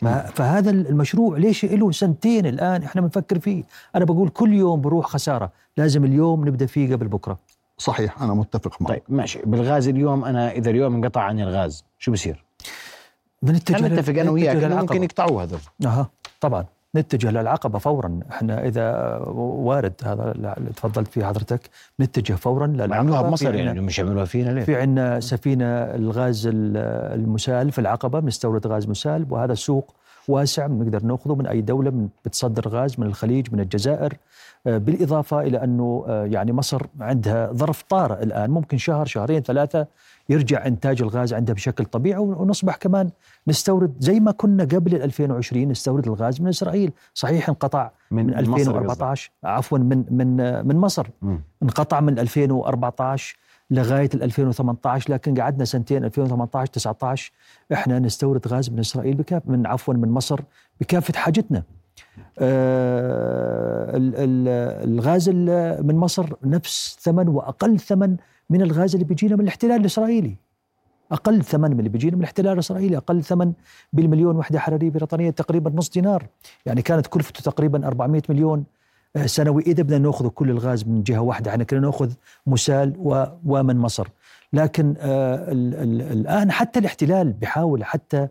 ف- 0.00 0.04
فهذا 0.06 0.70
المشروع 0.70 1.38
ليش 1.38 1.64
له 1.64 1.90
سنتين 1.90 2.46
الآن 2.46 2.82
إحنا 2.82 3.00
بنفكر 3.00 3.38
فيه؟ 3.38 3.64
أنا 3.96 4.04
بقول 4.04 4.28
كل 4.28 4.52
يوم 4.52 4.80
بروح 4.80 5.06
خسارة. 5.06 5.52
لازم 5.76 6.04
اليوم 6.04 6.48
نبدأ 6.48 6.66
فيه 6.66 6.94
قبل 6.94 7.08
بكرة. 7.08 7.38
صحيح 7.78 8.22
أنا 8.22 8.34
متفق 8.34 8.82
معك. 8.82 8.90
طيب 8.90 9.02
ماشي. 9.08 9.38
بالغاز 9.46 9.88
اليوم 9.88 10.24
أنا 10.24 10.50
إذا 10.52 10.70
اليوم 10.70 10.94
انقطع 10.94 11.20
عني 11.20 11.42
الغاز 11.42 11.84
شو 11.98 12.12
بصير؟ 12.12 12.44
بنتجه 13.42 13.88
لل- 13.88 13.94
نتفق 13.94 14.20
أنا 14.20 14.30
وياك. 14.30 14.64
ممكن 14.64 15.02
يقطعوه 15.02 15.42
هذول. 15.42 15.60
أها 15.86 16.10
طبعا. 16.40 16.64
نتجه 16.96 17.30
للعقبة 17.30 17.78
فورا. 17.78 18.20
إحنا 18.30 18.66
إذا 18.66 19.16
وارد 19.36 19.92
هذا 20.04 20.32
اللي 20.32 20.70
تفضلت 20.76 21.08
فيه 21.08 21.24
حضرتك 21.24 21.70
نتجه 22.00 22.32
فورا 22.34 22.66
للعقبة. 22.66 22.94
عملوها 22.96 23.22
بمصر 23.22 23.54
يعني 23.54 23.80
مش 23.80 23.98
يعملوها 23.98 24.24
فينا 24.24 24.50
ليه؟ 24.50 24.62
في 24.64 24.76
عندنا 24.76 25.20
سفينة 25.20 25.64
الغاز 25.66 26.46
ال- 26.46 26.76
المسال 27.20 27.72
في 27.72 27.78
العقبة 27.80 28.20
بنستورد 28.20 28.66
غاز 28.66 28.88
مسال 28.88 29.26
وهذا 29.30 29.54
سوق 29.54 29.94
واسع 30.28 30.66
بنقدر 30.66 31.02
نأخذه 31.06 31.34
من 31.34 31.46
أي 31.46 31.60
دولة 31.60 31.90
من 31.90 32.08
بتصدر 32.24 32.68
غاز 32.68 33.00
من 33.00 33.06
الخليج 33.06 33.46
من 33.52 33.60
الجزائر. 33.60 34.14
آه، 34.66 34.78
بالإضافة 34.78 35.40
إلى 35.40 35.64
أنه 35.64 36.04
آه، 36.08 36.24
يعني 36.24 36.52
مصر 36.52 36.82
عندها 37.00 37.52
ظرف 37.52 37.82
طارئ 37.82 38.22
الآن 38.22 38.50
ممكن 38.50 38.78
شهر 38.78 39.06
شهرين 39.06 39.40
ثلاثة 39.42 39.86
يرجع 40.28 40.66
إنتاج 40.66 41.02
الغاز 41.02 41.34
عندها 41.34 41.54
بشكل 41.54 41.84
طبيعي 41.84 42.18
ونصبح 42.18 42.76
كمان 42.76 43.10
نستورد 43.48 43.94
زي 44.00 44.20
ما 44.20 44.32
كنا 44.32 44.64
قبل 44.64 44.94
ال 44.94 45.02
2020 45.02 45.68
نستورد 45.68 46.06
الغاز 46.06 46.40
من 46.40 46.48
إسرائيل، 46.48 46.92
صحيح 47.14 47.48
انقطع 47.48 47.90
من, 48.10 48.26
من 48.26 48.32
مصر 48.32 48.40
2014 48.40 49.30
عفوا 49.44 49.78
من 49.78 50.04
من 50.10 50.36
من 50.66 50.76
مصر 50.76 51.06
مم. 51.22 51.40
انقطع 51.62 52.00
من 52.00 52.18
2014 52.18 53.36
لغاية 53.70 54.10
ال 54.14 54.22
2018 54.22 55.12
لكن 55.12 55.40
قعدنا 55.40 55.64
سنتين 55.64 56.04
2018 56.04 56.72
19 56.72 57.32
إحنا 57.72 57.98
نستورد 57.98 58.48
غاز 58.48 58.70
من 58.70 58.78
إسرائيل 58.78 59.14
بكاف 59.14 59.42
من 59.46 59.66
عفوا 59.66 59.94
من 59.94 60.08
مصر 60.10 60.40
بكافة 60.80 61.18
حاجتنا. 61.18 61.62
آه 62.38 63.96
ال- 63.96 64.14
ال- 64.16 64.88
الغاز 64.90 65.28
ال- 65.32 65.86
من 65.86 65.96
مصر 65.96 66.26
نفس 66.44 66.98
ثمن 67.00 67.28
وأقل 67.28 67.78
ثمن 67.80 68.16
من 68.50 68.62
الغاز 68.62 68.94
اللي 68.94 69.04
بيجينا 69.04 69.36
من 69.36 69.42
الاحتلال 69.42 69.80
الإسرائيلي. 69.80 70.36
أقل 71.12 71.44
ثمن 71.44 71.70
من 71.70 71.78
اللي 71.78 71.88
بيجينا 71.88 72.14
من 72.16 72.20
الاحتلال 72.20 72.52
الإسرائيلي، 72.52 72.96
أقل 72.96 73.22
ثمن 73.24 73.52
بالمليون 73.92 74.36
وحدة 74.36 74.58
حرارية 74.58 74.90
بريطانية 74.90 75.30
تقريبا 75.30 75.70
نص 75.74 75.90
دينار. 75.90 76.26
يعني 76.66 76.82
كانت 76.82 77.06
كلفته 77.06 77.42
تقريبا 77.42 77.86
400 77.86 78.22
مليون 78.28 78.64
آه، 79.16 79.26
سنوي 79.26 79.62
إذا 79.62 79.82
بدنا 79.82 79.98
نأخذ 79.98 80.28
كل 80.28 80.50
الغاز 80.50 80.84
من 80.88 81.02
جهة 81.02 81.18
واحدة 81.20 81.50
إحنا 81.50 81.64
كنا 81.64 81.80
نأخذ 81.80 82.12
مسال 82.46 82.94
ومن 83.44 83.76
مصر 83.76 84.08
لكن 84.52 84.94
آه، 84.98 85.34
ال- 85.52 85.74
ال- 85.74 86.12
الآن 86.12 86.52
حتى 86.52 86.78
الاحتلال 86.78 87.32
بيحاول 87.32 87.84
حتى 87.84 88.28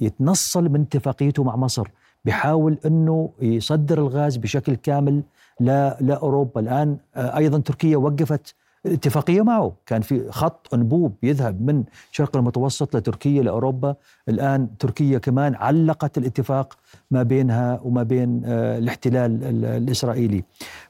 يتنصل 0.00 0.68
من 0.68 0.80
اتفاقيته 0.80 1.44
مع 1.44 1.56
مصر 1.56 1.88
بيحاول 2.24 2.78
إنه 2.86 3.30
يصدر 3.42 3.98
الغاز 3.98 4.36
بشكل 4.36 4.74
كامل 4.74 5.22
لا 5.60 5.96
لأوروبا 6.00 6.60
الآن 6.60 6.96
آه، 7.16 7.36
أيضا 7.36 7.58
تركيا 7.58 7.96
وقفت 7.96 8.54
اتفاقية 8.86 9.42
معه. 9.42 9.72
كان 9.86 10.00
في 10.00 10.30
خط 10.30 10.74
أنبوب 10.74 11.14
يذهب 11.22 11.62
من 11.62 11.84
شرق 12.12 12.36
المتوسط 12.36 12.96
لتركيا 12.96 13.42
لأوروبا. 13.42 13.94
الآن 14.28 14.68
تركيا 14.78 15.18
كمان 15.18 15.54
علقت 15.54 16.18
الاتفاق 16.18 16.76
ما 17.10 17.22
بينها 17.22 17.80
وما 17.84 18.02
بين 18.02 18.42
آه، 18.44 18.78
الاحتلال 18.78 19.44
ال- 19.44 19.64
الإسرائيلي. 19.64 20.44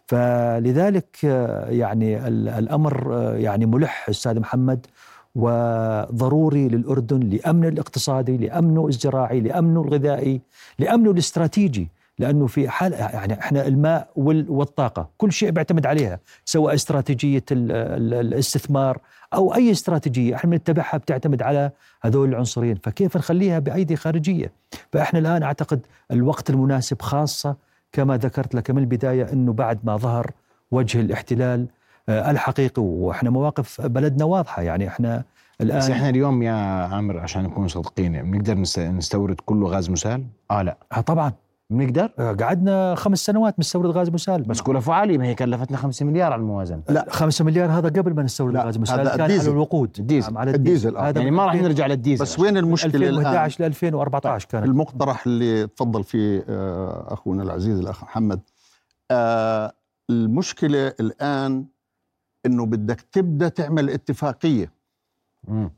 فلذلك 0.06 1.16
آه، 1.24 1.70
يعني 1.70 2.28
ال- 2.28 2.48
الأمر 2.48 3.14
آه، 3.14 3.34
يعني 3.36 3.66
ملح 3.66 4.08
أستاذ 4.08 4.40
محمد 4.40 4.86
وضروري 5.34 6.68
للأردن 6.68 7.20
لأمنه 7.20 7.68
الاقتصادي، 7.68 8.36
لأمنه 8.36 8.86
الزراعي، 8.88 9.40
لأمنه 9.40 9.82
الغذائي، 9.82 10.40
لأمنه 10.78 11.10
الاستراتيجي، 11.10 11.88
لأنه 12.20 12.46
في 12.46 12.68
حال 12.68 12.92
يعني 12.92 13.40
إحنا 13.40 13.66
الماء 13.66 14.08
وال- 14.16 14.50
والطاقة 14.50 15.08
كل 15.18 15.32
شيء 15.32 15.50
بيعتمد 15.50 15.86
عليها 15.86 16.18
سواء 16.44 16.74
استراتيجية 16.74 17.44
ال- 17.52 17.72
ال- 17.72 18.14
الاستثمار 18.14 18.98
أو 19.34 19.54
أي 19.54 19.70
استراتيجية 19.70 20.34
إحنا 20.34 20.50
بنتبعها 20.50 20.96
بتعتمد 20.96 21.42
على 21.42 21.70
هذول 22.02 22.28
العنصرين، 22.28 22.76
فكيف 22.82 23.16
نخليها 23.16 23.58
بأيدي 23.58 23.96
خارجية؟ 23.96 24.52
فإحنا 24.92 25.18
الآن 25.18 25.42
أعتقد 25.42 25.80
الوقت 26.10 26.50
المناسب 26.50 27.02
خاصة 27.02 27.56
كما 27.92 28.16
ذكرت 28.16 28.54
لك 28.54 28.70
من 28.70 28.78
البداية 28.78 29.32
إنه 29.32 29.52
بعد 29.52 29.78
ما 29.84 29.96
ظهر 29.96 30.30
وجه 30.70 31.00
الاحتلال 31.00 31.66
آه، 32.08 32.30
الحقيقي 32.30 32.82
وإحنا 32.82 33.30
مواقف 33.30 33.80
بلدنا 33.80 34.24
واضحة 34.24 34.62
يعني 34.62 34.88
إحنا 34.88 35.24
الآن 35.60 35.78
بس 35.78 35.90
إحنا 35.90 36.08
اليوم 36.08 36.42
يا 36.42 36.52
عامر 36.52 37.18
عشان 37.18 37.42
نكون 37.42 37.68
صادقين 37.68 38.30
بنقدر 38.30 38.54
نست- 38.54 38.78
نستورد 38.78 39.36
كله 39.46 39.68
غاز 39.68 39.90
مسال؟ 39.90 40.24
آه 40.50 40.62
لا 40.62 40.76
آه 40.96 41.00
طبعا 41.00 41.32
بنقدر؟ 41.70 42.10
آه، 42.18 42.32
قعدنا 42.32 42.94
خمس 42.94 43.24
سنوات 43.24 43.58
نستورد 43.58 43.90
غاز 43.90 44.10
مسال 44.10 44.42
بس 44.42 44.60
كلفوا 44.60 44.94
عالي 44.94 45.18
ما 45.18 45.26
هي 45.26 45.34
كلفتنا 45.34 45.76
5 45.76 46.06
مليار 46.06 46.32
على 46.32 46.40
الموازنة. 46.40 46.82
لا 46.88 47.06
5 47.10 47.44
مليار 47.44 47.70
هذا 47.70 47.88
قبل 47.88 48.14
ما 48.14 48.22
نستورد 48.22 48.56
غاز 48.56 48.78
مسال 48.78 49.08
كان 49.08 49.20
الديزل. 49.20 49.42
على 49.42 49.52
الوقود. 49.52 49.96
الديزل. 49.98 50.36
على 50.36 50.50
الديزل، 50.50 50.96
آه. 50.96 51.08
هذا 51.08 51.18
يعني 51.18 51.30
ما 51.30 51.44
راح 51.44 51.52
2000 51.52 51.66
نرجع 51.68 51.86
للديزل. 51.86 52.22
بس 52.22 52.38
وين 52.38 52.56
المشكلة 52.56 53.08
الآن؟ 53.08 53.26
2011 53.26 53.60
ل 53.60 53.66
2014 53.66 54.48
كانت. 54.48 54.66
المقترح 54.66 55.26
اللي 55.26 55.66
تفضل 55.66 56.04
فيه 56.04 56.44
آه، 56.48 57.06
أخونا 57.12 57.42
العزيز 57.42 57.78
الأخ 57.78 58.04
محمد 58.04 58.40
آه، 59.10 59.72
المشكلة 60.10 60.92
الآن 61.00 61.64
إنه 62.46 62.66
بدك 62.66 63.00
تبدأ 63.00 63.48
تعمل 63.48 63.90
اتفاقية. 63.90 64.72
مم. 65.48 65.70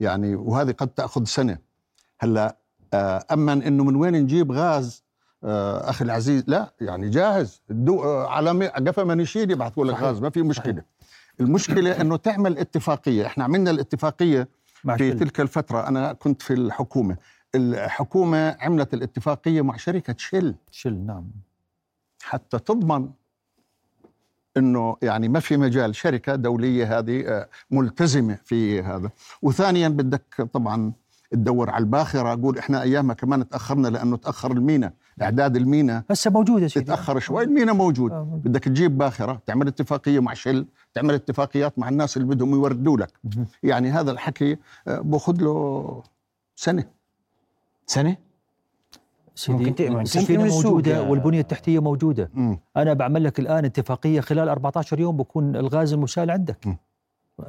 يعني 0.00 0.34
وهذه 0.34 0.72
قد 0.72 0.88
تأخذ 0.88 1.24
سنة. 1.24 1.58
هلأ 2.18 2.56
آه، 2.94 3.24
اما 3.32 3.52
إنه 3.52 3.84
من 3.84 3.96
وين 3.96 4.14
نجيب 4.14 4.52
غاز 4.52 5.04
أخي 5.44 6.04
العزيز. 6.04 6.44
لا 6.46 6.72
يعني 6.80 7.08
جاهز. 7.08 7.62
الدو 7.70 8.02
آه، 8.02 8.28
على 8.28 8.66
قفا 8.66 9.04
منشيل 9.04 9.50
يبعثوا 9.50 9.84
لك. 9.84 9.94
غاز 9.94 10.20
ما 10.20 10.30
في 10.30 10.42
مشكلة. 10.42 10.82
المشكلة 11.40 12.00
إنه 12.00 12.16
تعمل 12.16 12.58
اتفاقية. 12.58 13.26
إحنا 13.26 13.44
عملنا 13.44 13.70
الاتفاقية 13.70 14.48
مع 14.84 14.96
في 14.96 15.12
شل. 15.12 15.18
تلك 15.18 15.40
الفترة. 15.40 15.88
أنا 15.88 16.12
كنت 16.12 16.42
في 16.42 16.52
الحكومة. 16.52 17.16
الحكومة 17.54 18.56
عملت 18.60 18.94
الاتفاقية 18.94 19.62
مع 19.62 19.76
شركة 19.76 20.14
شل 20.18 20.54
شل 20.70 20.94
نعم. 20.94 21.30
حتى 22.22 22.58
تضمن 22.58 23.10
إنه 24.56 24.96
يعني 25.02 25.28
ما 25.28 25.40
في 25.40 25.56
مجال. 25.56 25.94
شركة 25.96 26.34
دولية 26.34 26.98
هذه 26.98 27.24
آه، 27.28 27.48
ملتزمة 27.70 28.38
في 28.44 28.82
هذا. 28.82 29.10
وثانيا 29.42 29.88
بدك 29.88 30.48
طبعا 30.52 30.92
تدور 31.30 31.70
على 31.70 31.82
الباخرة. 31.82 32.32
أقول 32.32 32.58
إحنا 32.58 32.82
أيامها 32.82 33.14
كمان 33.14 33.48
تأخرنا 33.48 33.88
لأنه 33.88 34.16
تأخر 34.16 34.52
المينا. 34.52 34.92
إعداد 35.22 35.56
المينا 35.56 36.04
هسه 36.10 36.30
موجود 36.30 36.62
يا 36.62 36.68
سيدي. 36.68 36.86
تتأخر 36.86 37.18
شوي 37.18 37.44
المينا 37.44 37.72
موجود. 37.72 38.12
آه،. 38.12 38.40
بدك 38.44 38.64
تجيب 38.64 38.98
باخرة 38.98 39.42
تعمل 39.46 39.66
اتفاقية 39.66 40.20
مع 40.20 40.34
شل 40.34 40.66
تعمل 40.94 41.14
اتفاقيات 41.14 41.78
مع 41.78 41.88
الناس 41.88 42.16
اللي 42.16 42.28
بدهم 42.34 42.50
يوردوا 42.54 42.96
لك. 42.96 43.12
يعني 43.62 43.90
هذا 43.90 44.10
الحكي 44.10 44.56
آه، 44.88 45.00
بأخذ 45.00 45.36
له 45.42 46.02
سنة. 46.56 46.84
سنة؟ 47.86 48.16
سيدي 49.34 49.88
السفينه 49.88 50.44
موجودة 50.44 51.02
والبنية 51.02 51.40
التحتية 51.40 51.78
موجودة. 51.78 52.30
مم. 52.34 52.58
أنا 52.76 52.92
بعمل 52.92 53.24
لك 53.24 53.40
الآن 53.40 53.64
اتفاقية 53.64 54.20
خلال 54.20 54.48
14 54.48 55.00
يوم 55.00 55.16
بكون 55.16 55.56
الغاز 55.56 55.92
المسال 55.92 56.30
عندك. 56.30 56.66
م. 56.66 56.76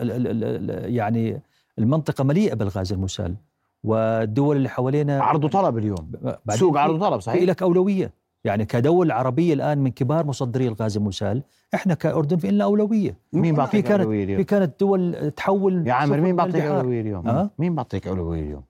ال 0.02 0.12
ال 0.12 0.28
ال 0.28 0.44
ال 0.44 0.96
يعني 0.96 1.42
المنطقة 1.80 2.24
مليئة 2.24 2.54
بالغاز 2.54 2.94
المسال 2.94 3.36
والدول 3.84 4.58
اللي 4.58 4.70
حوالينا 4.70 5.24
عرض 5.24 5.44
وطلب 5.44 5.78
اليوم. 5.78 6.12
سوق 6.50 6.74
في- 6.74 6.80
عرض 6.80 6.96
وطلب 6.96 7.20
في 7.20 7.26
صحيح؟ 7.26 7.44
لك 7.44 7.62
اولويه 7.62 8.14
يعني 8.44 8.66
كدول 8.66 9.12
عربية 9.12 9.54
الآن 9.54 9.78
من 9.78 9.92
كبار 9.92 10.26
مصدري 10.26 10.68
الغاز 10.68 10.98
المسال 10.98 11.44
إحنا 11.74 11.94
كأردن 11.94 12.38
في 12.38 12.52
لنا 12.52 12.64
أولوية. 12.64 13.18
مين 13.34 13.44
في 13.44 13.52
بعطيك 13.58 13.86
كانت 13.88 14.02
أولوية 14.02 14.26
في 14.26 14.32
اليوم 14.32 14.44
كانت 14.44 14.80
دول 14.80 15.32
تحول 15.32 15.88
يا 15.88 15.94
عامر 15.94 16.22
مين 16.22 16.36
بعطيك. 16.36 16.56
أولوية 16.64 17.02
اليوم؟ 17.02 17.28
أه؟ 17.28 17.50
مين 17.60 17.76
بعطيك 17.76 18.08
أولوية 18.08 18.42
اليوم؟ 18.42 18.64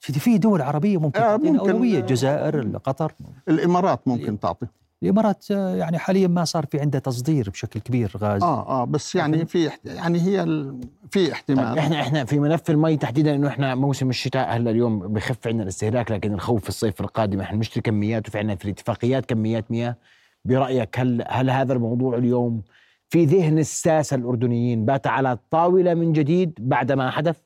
سيدي 0.00 0.20
في 0.20 0.38
دول 0.38 0.62
عربية 0.62 0.98
ممكن 1.00 1.20
آه، 1.20 1.26
تعطينا 1.36 1.50
ممكن. 1.58 1.70
أولوية 1.70 1.98
الجزائر 1.98 2.76
قطر. 2.84 3.12
الإمارات 3.48 4.08
ممكن 4.08 4.40
تعطي. 4.40 4.66
الإمارات 5.02 5.50
يعني 5.50 5.98
حاليا 5.98 6.28
ما 6.28 6.44
صار 6.44 6.66
في 6.66 6.80
عندها 6.80 7.00
تصدير 7.00 7.50
بشكل 7.50 7.80
كبير 7.80 8.12
غاز. 8.16 8.42
آه 8.42 8.68
آه 8.82 8.84
بس 8.84 9.14
يعني 9.14 9.46
في 9.46 9.70
يعني 9.84 10.20
هي 10.20 10.42
ال- 10.42 10.80
في 11.10 11.24
طيب 11.24 11.32
احتمال 11.32 11.78
إحنا 11.78 12.00
إحنا 12.00 12.24
في 12.24 12.38
ملف 12.38 12.70
المي 12.70 12.96
تحديدا 12.96 13.34
إنه 13.34 13.48
إحنا 13.48 13.74
موسم 13.74 14.10
الشتاء 14.10 14.56
هلا 14.56 14.70
اليوم 14.70 14.98
بخف 14.98 15.46
عندنا 15.46 15.62
الاستهلاك 15.62 16.10
لكن 16.10 16.34
الخوف 16.34 16.62
في 16.62 16.68
الصيف 16.68 17.00
القادم 17.00 17.40
إحنا 17.40 17.56
بنشتري 17.56 17.80
كميات 17.82 18.28
وفي 18.28 18.38
عندنا 18.38 18.54
في 18.56 18.64
الاتفاقيات 18.64 19.26
كميات 19.26 19.70
مياه. 19.70 19.96
برأيك 20.44 20.98
هل 21.00 21.24
هل 21.28 21.50
هذا 21.50 21.72
الموضوع 21.72 22.16
اليوم 22.16 22.62
في 23.08 23.24
ذهن 23.24 23.58
الساسة 23.58 24.14
الأردنيين 24.16 24.84
بات 24.84 25.06
على 25.06 25.32
الطاوله 25.32 25.94
من 25.94 26.12
جديد 26.12 26.52
بعد 26.58 26.92
ما 26.92 27.10
حدث؟ 27.10 27.36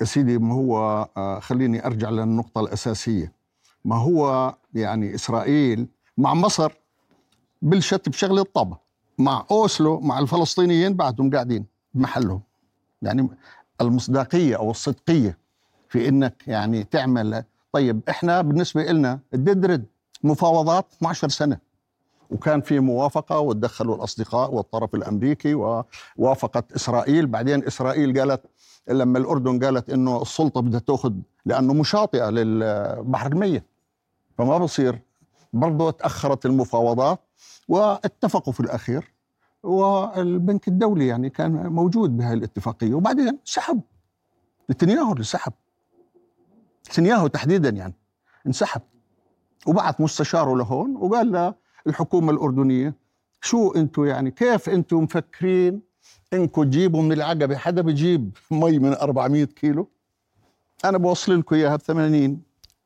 يا 0.00 0.04
سيدي 0.04 0.38
ما 0.38 0.54
هو 0.54 0.76
آه 1.16 1.38
خليني 1.38 1.86
أرجع 1.86 2.10
للنقطة 2.10 2.60
الأساسية. 2.60 3.32
ما 3.84 3.96
هو 3.96 4.54
يعني 4.74 5.14
إسرائيل 5.14 5.86
مع 6.18 6.34
مصر 6.34 6.72
بلشت 7.62 8.08
بشغله 8.08 8.42
طب 8.54 8.76
مع 9.18 9.46
أوسلو 9.50 10.00
مع 10.00 10.18
الفلسطينيين 10.18 10.94
بعدهم 10.94 11.30
قاعدين 11.30 11.66
بمحلهم. 11.94 12.40
يعني 13.02 13.28
المصداقية 13.80 14.56
أو 14.56 14.70
الصدقية 14.70 15.38
في 15.88 16.08
إنك 16.08 16.42
يعني 16.46 16.84
تعمل 16.84 17.44
طيب 17.72 18.00
إحنا 18.08 18.42
بالنسبة 18.42 18.82
لنا 18.82 19.20
الددرد 19.34 19.84
مفاوضات 20.22 20.86
12 20.96 21.28
سنة. 21.28 21.58
وكان 22.30 22.60
في 22.60 22.80
موافقة 22.80 23.38
وتدخلوا 23.38 23.96
الأصدقاء 23.96 24.54
والطرف 24.54 24.94
الأمريكي 24.94 25.54
ووافقت 25.54 26.72
إسرائيل. 26.72 27.26
بعدين 27.26 27.64
إسرائيل 27.66 28.20
قالت 28.20 28.42
لما 28.88 29.18
الأردن 29.18 29.64
قالت 29.64 29.90
إنه 29.90 30.22
السلطة 30.22 30.60
بدها 30.60 30.80
تأخذ 30.80 31.12
لأنه 31.46 31.74
مشاطئة 31.74 32.30
للبحر 32.30 33.32
الميت. 33.32 33.64
فما 34.38 34.58
بصير 34.58 34.98
برضه 35.52 35.90
تأخرت 35.90 36.46
المفاوضات 36.46 37.20
واتفقوا 37.68 38.52
في 38.52 38.60
الأخير 38.60 39.12
والبنك 39.62 40.68
الدولي 40.68 41.06
يعني 41.06 41.30
كان 41.30 41.66
موجود 41.66 42.16
بهذه 42.16 42.32
الاتفاقية 42.32 42.94
وبعدين 42.94 43.38
سحب. 43.44 43.80
نتنياهو 44.70 45.12
اللي 45.12 45.24
سحب. 45.24 45.52
نتنياهو 46.90 47.26
تحديدا 47.26 47.68
يعني 47.68 47.94
انسحب. 48.46 48.82
وبعث 49.66 50.00
مستشاره 50.00 50.56
لهون 50.56 50.96
وقال 50.96 51.54
للحكومه 51.86 52.32
الأردنية 52.32 52.94
شو 53.40 53.70
أنتم 53.70 54.04
يعني 54.04 54.30
كيف 54.30 54.68
أنتم 54.68 54.96
مفكرين 54.96 55.82
انكم 56.32 56.64
تجيبوا 56.64 57.02
من 57.02 57.12
العقبة 57.12 57.56
حدا 57.56 57.82
بجيب 57.82 58.36
مي 58.50 58.78
من 58.78 58.92
400 58.92 59.44
كيلو؟ 59.44 59.88
أنا 60.84 60.98
بوصل 60.98 61.38
لكم 61.38 61.56
إياها 61.56 61.76
ب 61.76 61.80
80 61.80 62.42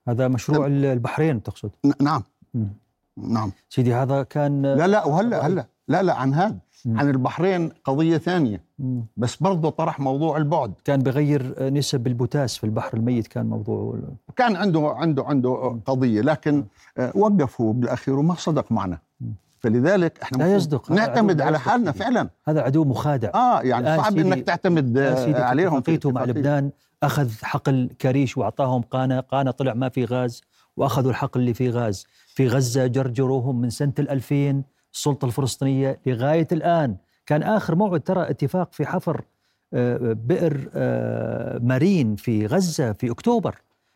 هذا 0.09 0.29
مشروع 0.29 0.66
البحرين 0.66 1.42
تقصد؟ 1.42 1.70
نعم. 2.00 2.22
نعم. 3.16 3.53
سيدي 3.69 3.95
هذا 3.95 4.23
كان 4.23 4.62
لا 4.62 4.87
لا 4.87 5.05
وهلا 5.05 5.47
هلا. 5.47 5.66
لا 5.88 6.03
لا 6.03 6.14
عن 6.14 6.35
هذا 6.35 6.57
عن 6.87 7.11
البحرين 7.11 7.73
قضية 7.85 8.19
ثانية. 8.19 8.61
بس 9.16 9.37
برضه 9.37 9.71
طرح 9.71 10.01
موضوع 10.01 10.37
البعد. 10.37 10.73
كان 10.85 11.03
بغير 11.03 11.71
نسب 11.73 12.07
البوتاس 12.07 12.57
في 12.57 12.64
البحر 12.64 12.97
الميت 12.97 13.27
كان 13.27 13.47
موضوع 13.47 13.99
كان 14.37 14.57
عنده 14.57 14.95
عنده 14.97 15.25
عنده 15.25 15.81
قضية 15.87 16.21
لكن 16.21 16.64
آه، 16.99 17.12
وقف 17.14 17.61
هو 17.61 17.73
بالأخير 17.73 18.19
وما 18.19 18.35
صدق 18.35 18.73
معنا. 18.73 18.99
فلذلك 19.59 20.19
إحنا 20.23 20.37
لا 20.37 20.55
يصدق. 20.55 20.90
نعتمد 20.90 21.40
على 21.40 21.59
حالنا 21.59 21.92
فعلا. 21.92 22.29
هذا 22.49 22.62
عدو 22.62 22.85
مخادع. 22.85 23.31
آه 23.35 23.61
يعني 23.62 24.03
صعب 24.03 24.19
إنك 24.19 24.42
تعتمد 24.42 24.99
عليهم 25.35 25.81
في 25.81 25.99
مع 26.05 26.25
لبنان 26.25 26.71
أخذ 27.03 27.31
حقل 27.42 27.90
كريش 28.01 28.37
وأعطاهم 28.37 28.83
قانة 28.83 29.21
قانة 29.21 29.51
طلع 29.51 29.75
ما 29.75 29.88
في 29.88 30.05
غاز. 30.05 30.42
وأخذوا 30.77 31.11
الحقل 31.11 31.41
اللي 31.41 31.55
فيه 31.55 31.71
غاز. 31.71 32.07
في 32.27 32.49
غزة 32.49 32.87
جرجروهم 32.87 33.61
من 33.61 33.71
سنة 33.71 33.93
2000 33.99 34.62
السلطة 34.95 35.27
الفلسطينية. 35.27 35.99
لغاية 36.07 36.49
الآن 36.53 36.97
كان 37.27 37.43
آخر 37.43 37.75
موعد 37.75 38.01
ترى 38.01 38.31
اتفاق 38.31 38.73
في 38.73 38.87
حفر 38.87 39.25
آه، 39.75 39.99
بئر 40.12 40.71
آه، 40.75 41.59
مارين 41.59 42.17
في 42.17 42.47
غزة 42.47 42.93
في 42.93 43.11
أكتوبر. 43.11 43.55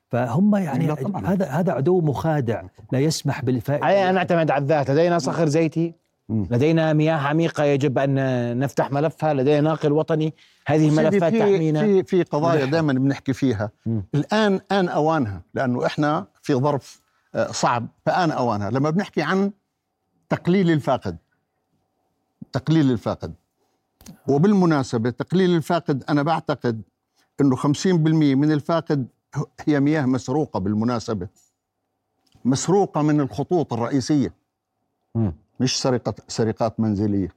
فهم 0.08 0.56
يعني 0.56 0.92
هذا 1.24 1.46
هذا 1.46 1.72
عدو 1.72 2.00
مخادع 2.00 2.62
لا 2.92 2.98
يسمح 2.98 3.44
بالفائدة 3.44 3.86
علينا 3.86 4.10
أن 4.10 4.14
نعتمد 4.14 4.50
على 4.50 4.62
الذات. 4.62 4.90
لدينا 4.90 5.18
صخر 5.18 5.46
زيتي. 5.48 5.94
لدينا 6.28 6.92
مياه 6.92 7.14
عميقة. 7.14 7.64
يجب 7.64 7.98
أن 7.98 8.58
نفتح 8.58 8.92
ملفها. 8.92 9.34
لدينا 9.34 9.60
ناقل 9.60 9.92
وطني. 9.92 10.34
هذه 10.66 10.90
ملفات 10.90 11.34
تحمينا. 11.34 11.80
في 11.80 12.02
في 12.02 12.22
قضايا 12.22 12.64
دائما 12.64 12.92
بنحكي 12.92 13.32
فيها. 13.32 13.70
م. 13.86 14.00
الآن 14.14 14.60
آن 14.72 14.88
أوانها. 14.88 15.42
لأنه 15.54 15.86
إحنا 15.86 16.26
في 16.42 16.54
ظرف 16.54 17.00
آه، 17.34 17.52
صعب 17.52 17.88
فآن 18.06 18.30
أوانها. 18.30 18.70
لما 18.70 18.90
بنحكي 18.90 19.22
عن 19.22 19.52
تقليل 20.28 20.70
الفاقد 20.70 21.16
تقليل 22.52 22.90
الفاقد 22.90 23.34
وبالمناسبة 24.28 25.10
تقليل 25.10 25.56
الفاقد 25.56 26.04
أنا 26.08 26.22
بعتقد 26.22 26.82
أنه 27.40 27.56
50% 27.56 27.64
من 28.34 28.52
الفاقد 28.52 29.06
هي 29.66 29.80
مياه 29.80 30.06
مسروقة 30.06 30.60
بالمناسبة. 30.60 31.28
مسروقة 32.44 33.02
من 33.02 33.20
الخطوط 33.20 33.72
الرئيسية. 33.72 34.34
م. 35.14 35.30
مش 35.60 35.82
سرقة 35.82 36.14
سرقات 36.28 36.80
منزلية. 36.80 37.28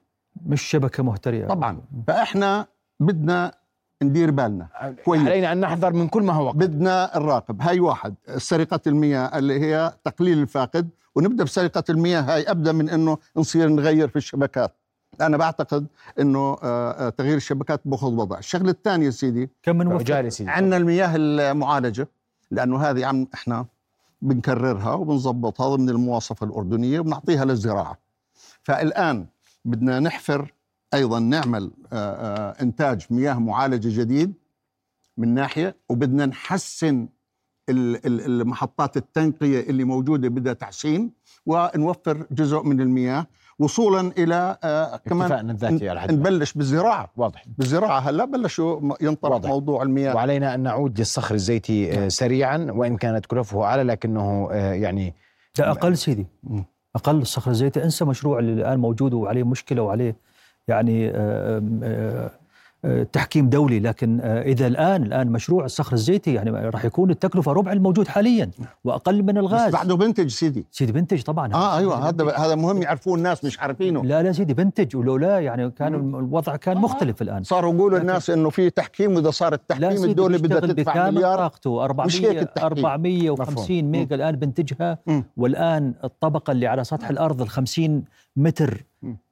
مش 0.46 0.62
شبكة 0.62 1.04
مهترئة 1.04 1.48
طبعا. 1.48 1.82
فإحنا 2.08 2.68
بدنا 3.00 3.54
ندير 4.04 4.32
بالنا. 4.32 4.68
كويس. 5.06 5.22
علينا 5.22 5.52
أن 5.52 5.60
نحذر 5.60 5.94
من 5.94 6.08
كل 6.08 6.24
ما 6.24 6.34
هو 6.34 6.52
بدنا 6.52 7.12
نراقب 7.16 7.62
هاي 7.62 7.80
واحد. 7.80 8.16
سرقة 8.38 8.80
المياه 8.88 9.38
اللي 9.38 9.60
هي 9.60 9.94
تقليل 10.04 10.38
الفاقد. 10.38 10.90
ونبدأ 11.16 11.44
بسرقة 11.44 11.84
المياه. 11.90 12.22
هاي 12.22 12.44
أبدأ 12.44 12.72
من 12.72 12.90
إنه 12.90 13.18
نصير 13.38 13.70
نغير 13.70 14.08
في 14.08 14.16
الشبكات. 14.16 14.72
أنا 15.22 15.38
بعتقد 15.38 15.88
إنه 16.20 16.40
آه، 16.64 16.92
آه، 17.08 17.10
تغيير 17.10 17.38
الشبكات 17.38 17.82
بأخذ 17.86 18.14
وضع. 18.14 18.38
الشغلة 18.38 18.72
الثانية 18.72 19.10
سيدي 19.10 19.50
كم 19.64 19.78
من 19.78 19.88
وفر 19.88 20.32
عندنا 20.42 20.78
المياه 20.78 21.16
المعالجة. 21.16 22.08
لأنه 22.52 22.78
هذه 22.78 23.06
عم 23.06 23.28
إحنا 23.34 23.66
بنكررها 24.22 24.94
وبنظبطها 24.94 25.76
ضمن 25.76 25.90
المواصفة 25.90 26.46
الأردنية 26.46 27.00
وبنعطيها 27.00 27.46
للزراعة. 27.46 27.98
فالآن 28.64 29.26
بدنا 29.66 30.00
نحفر 30.00 30.54
أيضا 30.94 31.20
نعمل 31.20 31.72
آه، 31.94 32.56
إنتاج 32.62 33.06
مياه 33.10 33.34
معالجة 33.34 34.02
جديد 34.02 34.34
من 35.18 35.34
ناحية 35.34 35.76
وبدنا 35.90 36.26
نحسن 36.26 37.08
المحطات 37.70 38.98
التنقية 38.98 39.60
اللي 39.70 39.84
موجودة 39.84 40.28
بدها 40.30 40.54
تحسين 40.54 41.12
ونوفر 41.46 42.26
جزء 42.32 42.64
من 42.64 42.82
المياه 42.82 43.26
وصولا 43.60 44.12
إلى 44.18 44.58
آه 44.64 44.98
كمان 44.98 45.50
الذاتي 45.50 45.90
على 45.90 46.14
نبلش 46.14 46.54
بالزراعة. 46.54 47.12
واضح. 47.18 47.46
بالزراعة 47.58 48.00
هلا 48.00 48.26
بلشوا 48.26 48.96
ينطلق 49.02 49.32
واضح. 49.32 49.50
موضوع 49.50 49.84
المياه. 49.84 50.16
وعلينا 50.16 50.56
أن 50.56 50.60
نعود 50.60 51.00
للصخر 51.00 51.36
الزيتي 51.36 51.94
آه 51.94 52.00
نعم. 52.00 52.10
سريعا 52.10 52.58
وإن 52.72 52.98
كانت 52.98 53.26
كلفه 53.26 53.64
أعلى 53.64 53.84
لكنه 53.84 54.50
آه 54.52 54.74
يعني 54.74 55.14
لا 55.60 55.72
أقل 55.72 55.98
سيدي. 55.98 56.28
أقل 56.96 57.16
الصخر 57.22 57.52
الزيتي. 57.52 57.84
انسى 57.84 58.06
مشروع 58.06 58.40
اللي 58.40 58.54
الآن 58.54 58.80
موجود 58.80 59.14
وعليه 59.14 59.44
مشكلة 59.44 59.82
وعليه 59.82 60.16
يعني 60.68 61.10
آه 61.10 61.62
آه 61.84 62.32
تحكيم 63.12 63.50
دولي. 63.50 63.80
لكن 63.80 64.20
آه، 64.22 64.42
إذا 64.42 64.68
الآن 64.68 65.04
الآن 65.04 65.28
مشروع 65.28 65.66
الصخر 65.66 65.94
الزيتي 65.94 66.34
يعني 66.34 66.52
راح 66.52 66.86
يكون 66.86 67.10
التكلفة 67.10 67.52
ربع 67.52 67.72
الموجود 67.72 68.08
حاليا 68.08 68.52
وأقل 68.84 69.24
من 69.24 69.38
الغاز. 69.38 69.68
بس 69.68 69.74
بعده 69.74 69.96
بنتج 69.96 70.28
سيدي. 70.28 70.66
سيدي 70.72 70.92
بنتج 70.92 71.22
طبعا. 71.22 71.54
آه 71.54 71.78
أيوه 71.78 72.10
هذا 72.10 72.32
هذا 72.32 72.56
مهم 72.56 72.82
يعرفوه 72.82 73.16
الناس 73.16 73.46
مش 73.46 73.60
عارفينه. 73.60 74.04
لا 74.04 74.24
لا 74.24 74.32
سيدي 74.32 74.54
بنتج 74.54 74.96
ولولا 74.96 75.40
يعني 75.40 75.72
كان 75.72 75.96
الوضع 75.96 76.56
كان 76.56 76.78
آه. 76.78 76.82
مختلف 76.82 77.22
الآن. 77.22 77.44
صاروا 77.44 77.74
يقولوا 77.74 78.00
الناس 78.00 78.30
إنه 78.30 78.50
في 78.50 78.70
تحكيم 78.70 79.16
وإذا 79.16 79.32
صار 79.32 79.54
التحكيم 79.54 80.04
الدولة 80.04 80.38
بدها 80.38 80.60
تدفع 80.60 81.10
مليار. 81.10 81.38
طاقته. 81.38 81.84
400 81.84 82.48
450 82.58 83.82
ميجا 83.84 84.16
الآن 84.16 84.36
بنتجها. 84.36 84.98
والآن 85.38 85.94
الطبقة 86.04 86.52
اللي 86.52 86.68
على 86.68 86.84
سطح 86.84 87.10
الأرض 87.10 87.42
ال 87.42 87.50
50 87.50 88.04
متر 88.36 88.84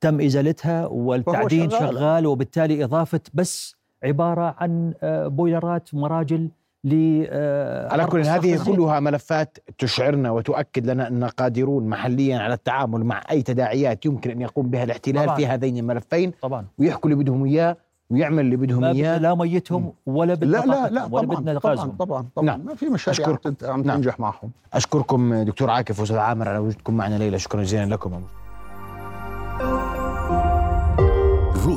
تم 0.02 0.22
إزالتها 0.22 0.86
والتعدين 0.86 1.70
شغال. 1.70 1.80
شغال 1.94 2.28
وبالتالي 2.28 2.84
إضافة 2.84 3.20
بس 3.34 3.76
عبارة 4.04 4.56
عن 4.58 4.94
آه، 5.02 5.28
بويلرات 5.28 5.94
مراجل 5.94 6.50
ل 6.84 7.26
آه، 7.30 7.94
على 7.94 8.06
كل 8.06 8.22
هذه 8.22 8.64
كلها 8.64 9.00
ملفات 9.00 9.58
تشعرنا 9.78 10.32
وتؤكد 10.32 10.90
لنا 10.90 11.08
أن 11.08 11.24
قادرون 11.24 11.88
محليا 11.88 12.38
على 12.40 12.54
التعامل 12.54 13.04
مع 13.04 13.22
أي 13.32 13.42
تداعيات 13.42 14.06
يمكن 14.06 14.32
أن 14.32 14.42
يقوم 14.42 14.70
بها 14.70 14.84
الاحتلال 14.84 15.26
طبعًا. 15.26 15.36
في 15.36 15.48
هذين 15.48 15.78
الملفين. 15.78 16.32
طبعا. 16.42 16.66
ويحكوا 16.80 17.10
اللي 17.10 17.24
بدهم 17.24 17.46
إياه 17.46 17.78
ويعمل 18.10 18.40
اللي 18.40 18.56
بدهم 18.56 18.84
إياه. 18.84 19.18
لا 19.18 19.36
ميتهم 19.36 19.94
ولا 20.06 20.34
بدنا 20.34 20.58
لا 20.58 20.66
لا 20.66 20.90
لا 20.90 21.06
ولا 21.12 21.28
بدنا 21.28 21.60
طبعا 21.60 21.76
طبعا 21.76 22.28
طبعا. 22.36 22.46
نعم. 22.46 22.66
ما 22.66 22.76
في 22.76 22.86
مشاريع 22.86 23.38
عم 23.64 23.82
نعم. 23.82 23.96
تنجح 23.96 24.20
معهم. 24.20 24.52
أشكركم 24.74 25.44
دكتور 25.44 25.70
عاكف 25.70 26.00
واستاذ 26.00 26.18
عامر 26.18 26.50
على 26.50 26.58
وجودكم 26.58 26.94
معنا 26.94 27.16
ليلة. 27.16 27.38
شكرا 27.38 27.64
جزيلا 27.64 27.86
لكم. 27.86 28.22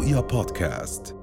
رؤيا 0.04 0.20
بودكاست 0.20 1.16